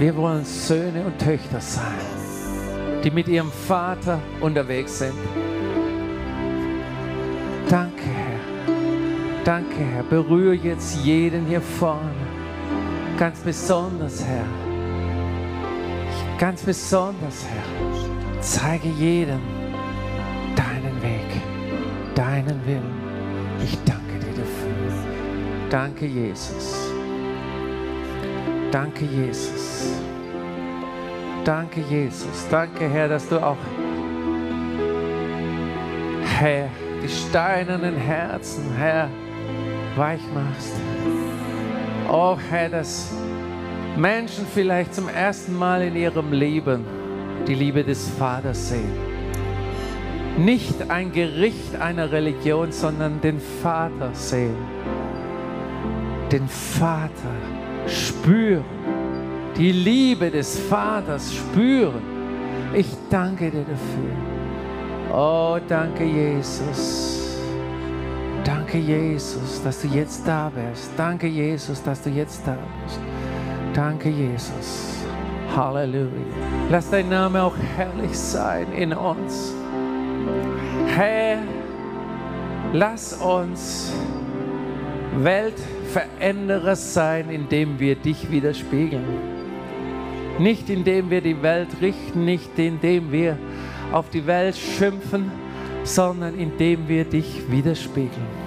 Wir 0.00 0.16
wollen 0.16 0.46
Söhne 0.46 1.04
und 1.04 1.18
Töchter 1.18 1.60
sein, 1.60 1.82
die 3.04 3.10
mit 3.10 3.28
ihrem 3.28 3.52
Vater 3.52 4.18
unterwegs 4.40 4.98
sind. 4.98 5.12
Danke, 7.68 8.04
Herr. 8.04 8.74
Danke, 9.44 9.76
Herr. 9.76 10.02
Berühre 10.04 10.54
jetzt 10.54 11.04
jeden 11.04 11.44
hier 11.44 11.60
vorne. 11.60 12.14
Ganz 13.18 13.40
besonders, 13.40 14.24
Herr. 14.24 14.46
Ganz 16.38 16.62
besonders, 16.62 17.44
Herr. 17.44 18.40
Zeige 18.40 18.88
jedem 18.88 19.40
deinen 20.56 21.02
Weg, 21.02 21.42
deinen 22.14 22.58
Willen. 22.64 22.94
Ich 23.62 23.76
danke 23.84 24.18
dir 24.18 24.32
dafür. 24.32 25.68
Danke, 25.68 26.06
Jesus. 26.06 26.90
Danke, 28.72 29.04
Jesus. 29.04 29.59
Danke, 31.44 31.80
Jesus. 31.88 32.46
Danke, 32.50 32.88
Herr, 32.88 33.08
dass 33.08 33.28
du 33.28 33.38
auch, 33.38 33.56
Herr, 36.38 36.68
die 37.02 37.08
steinernen 37.08 37.96
Herzen, 37.96 38.64
Herr, 38.76 39.08
weich 39.96 40.20
machst. 40.34 40.74
Oh 42.10 42.36
Herr, 42.50 42.68
dass 42.68 43.12
Menschen 43.96 44.46
vielleicht 44.54 44.94
zum 44.94 45.08
ersten 45.08 45.56
Mal 45.56 45.82
in 45.82 45.96
ihrem 45.96 46.32
Leben 46.32 46.84
die 47.46 47.54
Liebe 47.54 47.82
des 47.84 48.08
Vaters 48.08 48.68
sehen. 48.70 49.10
nicht 50.38 50.90
ein 50.90 51.12
Gericht 51.12 51.76
einer 51.76 52.12
Religion, 52.12 52.72
sondern 52.72 53.20
den 53.20 53.40
Vater 53.40 54.10
sehen. 54.14 54.56
Den 56.32 56.48
Vater 56.48 57.34
spüren. 57.86 58.64
Die 59.60 59.72
Liebe 59.72 60.30
des 60.30 60.58
Vaters 60.58 61.34
spüren. 61.34 62.00
Ich 62.74 62.86
danke 63.10 63.50
dir 63.50 63.64
dafür. 63.64 65.14
Oh, 65.14 65.58
danke 65.68 66.02
Jesus. 66.02 67.36
Danke 68.42 68.78
Jesus, 68.78 69.62
dass 69.62 69.82
du 69.82 69.88
jetzt 69.88 70.26
da 70.26 70.48
bist. 70.50 70.92
Danke 70.96 71.26
Jesus, 71.26 71.82
dass 71.82 72.00
du 72.00 72.08
jetzt 72.08 72.40
da 72.46 72.56
bist. 72.86 73.00
Danke 73.74 74.08
Jesus. 74.08 75.04
Halleluja. 75.54 76.08
Lass 76.70 76.88
dein 76.88 77.10
Name 77.10 77.42
auch 77.42 77.56
herrlich 77.76 78.18
sein 78.18 78.72
in 78.72 78.94
uns. 78.94 79.52
Herr, 80.86 81.36
lass 82.72 83.12
uns 83.12 83.92
Weltveränderer 85.18 86.76
sein, 86.76 87.28
indem 87.28 87.78
wir 87.78 87.96
dich 87.96 88.30
widerspiegeln. 88.30 89.39
Nicht 90.40 90.70
indem 90.70 91.10
wir 91.10 91.20
die 91.20 91.40
Welt 91.42 91.68
richten, 91.80 92.24
nicht 92.24 92.58
indem 92.58 93.12
wir 93.12 93.38
auf 93.92 94.10
die 94.10 94.26
Welt 94.26 94.56
schimpfen, 94.56 95.30
sondern 95.84 96.36
indem 96.36 96.88
wir 96.88 97.04
dich 97.04 97.42
widerspiegeln. 97.48 98.40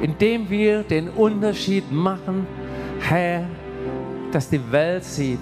Indem 0.00 0.48
wir 0.48 0.84
den 0.84 1.08
Unterschied 1.08 1.90
machen, 1.90 2.46
Herr, 3.00 3.48
dass 4.30 4.48
die 4.48 4.60
Welt 4.70 5.02
sieht, 5.02 5.40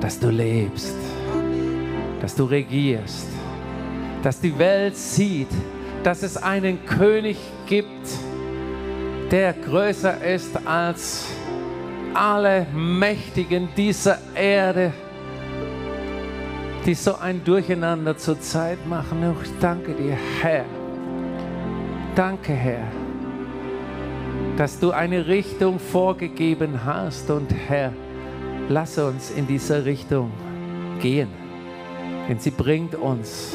dass 0.00 0.18
du 0.18 0.28
lebst, 0.28 0.96
dass 2.20 2.34
du 2.34 2.44
regierst 2.44 3.28
dass 4.26 4.40
die 4.40 4.58
Welt 4.58 4.96
sieht, 4.96 5.46
dass 6.02 6.24
es 6.24 6.36
einen 6.36 6.84
König 6.84 7.36
gibt, 7.66 8.08
der 9.30 9.52
größer 9.52 10.20
ist 10.20 10.66
als 10.66 11.26
alle 12.16 12.66
Mächtigen 12.74 13.68
dieser 13.76 14.18
Erde, 14.34 14.92
die 16.86 16.94
so 16.94 17.16
ein 17.16 17.44
Durcheinander 17.44 18.16
zur 18.16 18.40
Zeit 18.40 18.86
machen. 18.86 19.34
Ich 19.42 19.50
danke 19.60 19.92
dir, 19.92 20.16
Herr. 20.40 20.64
Danke, 22.14 22.54
Herr, 22.54 22.86
dass 24.56 24.78
du 24.78 24.92
eine 24.92 25.26
Richtung 25.26 25.78
vorgegeben 25.78 26.84
hast. 26.84 27.30
Und 27.30 27.52
Herr, 27.68 27.92
lass 28.68 28.96
uns 28.98 29.30
in 29.30 29.46
dieser 29.46 29.84
Richtung 29.84 30.30
gehen, 31.02 31.28
denn 32.28 32.38
sie 32.38 32.50
bringt 32.50 32.94
uns 32.94 33.54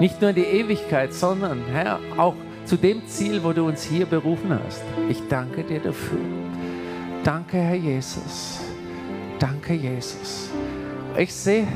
nicht 0.00 0.20
nur 0.20 0.30
in 0.30 0.36
die 0.36 0.42
Ewigkeit, 0.42 1.14
sondern 1.14 1.62
Herr, 1.72 1.98
auch 2.18 2.34
zu 2.66 2.76
dem 2.76 3.06
Ziel, 3.06 3.42
wo 3.42 3.52
du 3.52 3.66
uns 3.66 3.82
hier 3.82 4.06
berufen 4.06 4.58
hast. 4.66 4.82
Ich 5.08 5.26
danke 5.28 5.62
dir 5.62 5.80
dafür. 5.80 6.18
Danke, 7.22 7.58
Herr 7.58 7.76
Jesus. 7.76 8.60
Danke, 9.38 9.74
Jesus. 9.74 10.50
Ich 11.18 11.32
sehe 11.32 11.66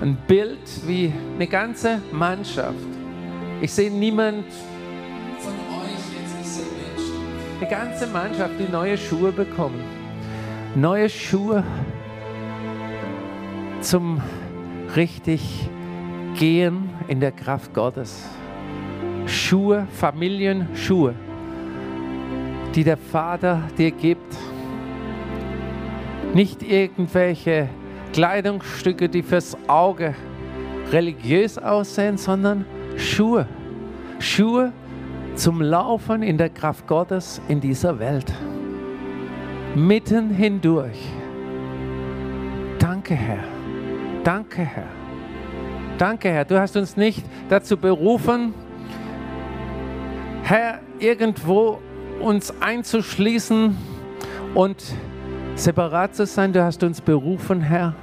ein 0.00 0.16
Bild 0.26 0.58
wie 0.86 1.12
eine 1.34 1.46
ganze 1.46 2.00
Mannschaft. 2.12 2.76
Ich 3.60 3.72
sehe 3.72 3.90
niemand 3.90 4.44
von 5.38 5.52
euch 5.52 5.92
jetzt, 6.12 6.34
ich 6.40 6.48
sehe 6.48 6.64
Menschen. 6.64 7.60
Eine 7.60 7.70
ganze 7.70 8.06
Mannschaft, 8.06 8.54
die 8.58 8.70
neue 8.70 8.96
Schuhe 8.96 9.32
bekommen. 9.32 9.80
Neue 10.74 11.08
Schuhe 11.08 11.64
zum 13.80 14.20
richtig 14.96 15.68
Gehen 16.36 16.90
in 17.08 17.20
der 17.20 17.32
Kraft 17.32 17.74
Gottes. 17.74 18.24
Schuhe, 19.26 19.86
Familienschuhe, 19.92 21.14
die 22.74 22.84
der 22.84 22.96
Vater 22.96 23.62
dir 23.76 23.90
gibt. 23.90 24.36
Nicht 26.34 26.62
irgendwelche 26.62 27.68
Kleidungsstücke, 28.12 29.08
die 29.08 29.22
fürs 29.22 29.56
Auge 29.66 30.14
religiös 30.92 31.58
aussehen, 31.58 32.16
sondern 32.16 32.64
Schuhe. 32.96 33.46
Schuhe 34.18 34.72
zum 35.34 35.62
Laufen 35.62 36.22
in 36.22 36.36
der 36.36 36.50
Kraft 36.50 36.86
Gottes 36.86 37.40
in 37.48 37.60
dieser 37.60 37.98
Welt. 37.98 38.32
Mitten 39.74 40.30
hindurch. 40.30 40.98
Danke, 42.78 43.14
Herr. 43.14 43.44
Danke, 44.24 44.62
Herr. 44.62 44.88
Danke, 45.98 46.30
Herr. 46.30 46.44
Du 46.44 46.58
hast 46.60 46.76
uns 46.76 46.96
nicht 46.96 47.24
dazu 47.48 47.76
berufen, 47.76 48.54
Herr, 50.42 50.80
irgendwo 50.98 51.78
uns 52.20 52.54
einzuschließen 52.60 53.76
und 54.54 54.82
separat 55.58 56.14
zu 56.14 56.26
sein. 56.26 56.52
Du 56.52 56.62
hast 56.62 56.82
uns 56.82 57.00
berufen, 57.00 57.60
Herr, 57.60 57.94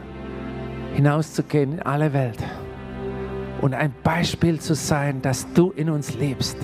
hinauszugehen 0.93 1.74
in 1.74 1.82
alle 1.82 2.14
Welt 2.14 2.39
und 3.62 3.74
ein 3.74 3.93
Beispiel 4.03 4.60
zu 4.60 4.76
sein, 4.76 5.22
dass 5.22 5.51
du 5.53 5.72
in 5.72 5.89
uns 5.89 6.16
lebst. 6.16 6.58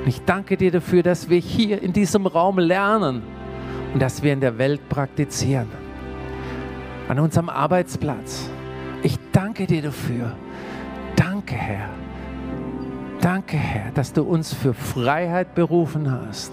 Und 0.00 0.08
ich 0.08 0.22
danke 0.24 0.56
dir 0.56 0.70
dafür, 0.70 1.02
dass 1.02 1.28
wir 1.28 1.38
hier 1.38 1.82
in 1.82 1.92
diesem 1.92 2.26
Raum 2.26 2.58
lernen 2.58 3.22
und 3.92 4.02
dass 4.02 4.22
wir 4.22 4.32
in 4.32 4.40
der 4.40 4.58
Welt 4.58 4.88
praktizieren. 4.88 5.68
An 7.08 7.18
unserem 7.18 7.48
Arbeitsplatz 7.48 8.50
ich 9.02 9.18
danke 9.32 9.66
dir 9.66 9.82
dafür. 9.82 10.32
Danke, 11.16 11.54
Herr. 11.54 11.90
Danke, 13.20 13.56
Herr, 13.56 13.90
dass 13.92 14.12
du 14.12 14.22
uns 14.22 14.54
für 14.54 14.74
Freiheit 14.74 15.54
berufen 15.54 16.10
hast. 16.10 16.52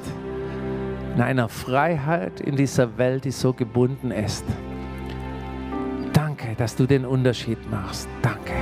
In 1.20 1.26
einer 1.26 1.50
Freiheit 1.50 2.40
in 2.40 2.56
dieser 2.56 2.98
Welt, 2.98 3.26
die 3.26 3.32
so 3.32 3.52
gebunden 3.52 4.10
ist. 4.10 4.46
Danke, 6.14 6.56
dass 6.58 6.78
du 6.78 6.86
den 6.86 7.06
Unterschied 7.06 7.58
machst. 7.70 8.08
Danke. 8.22 8.54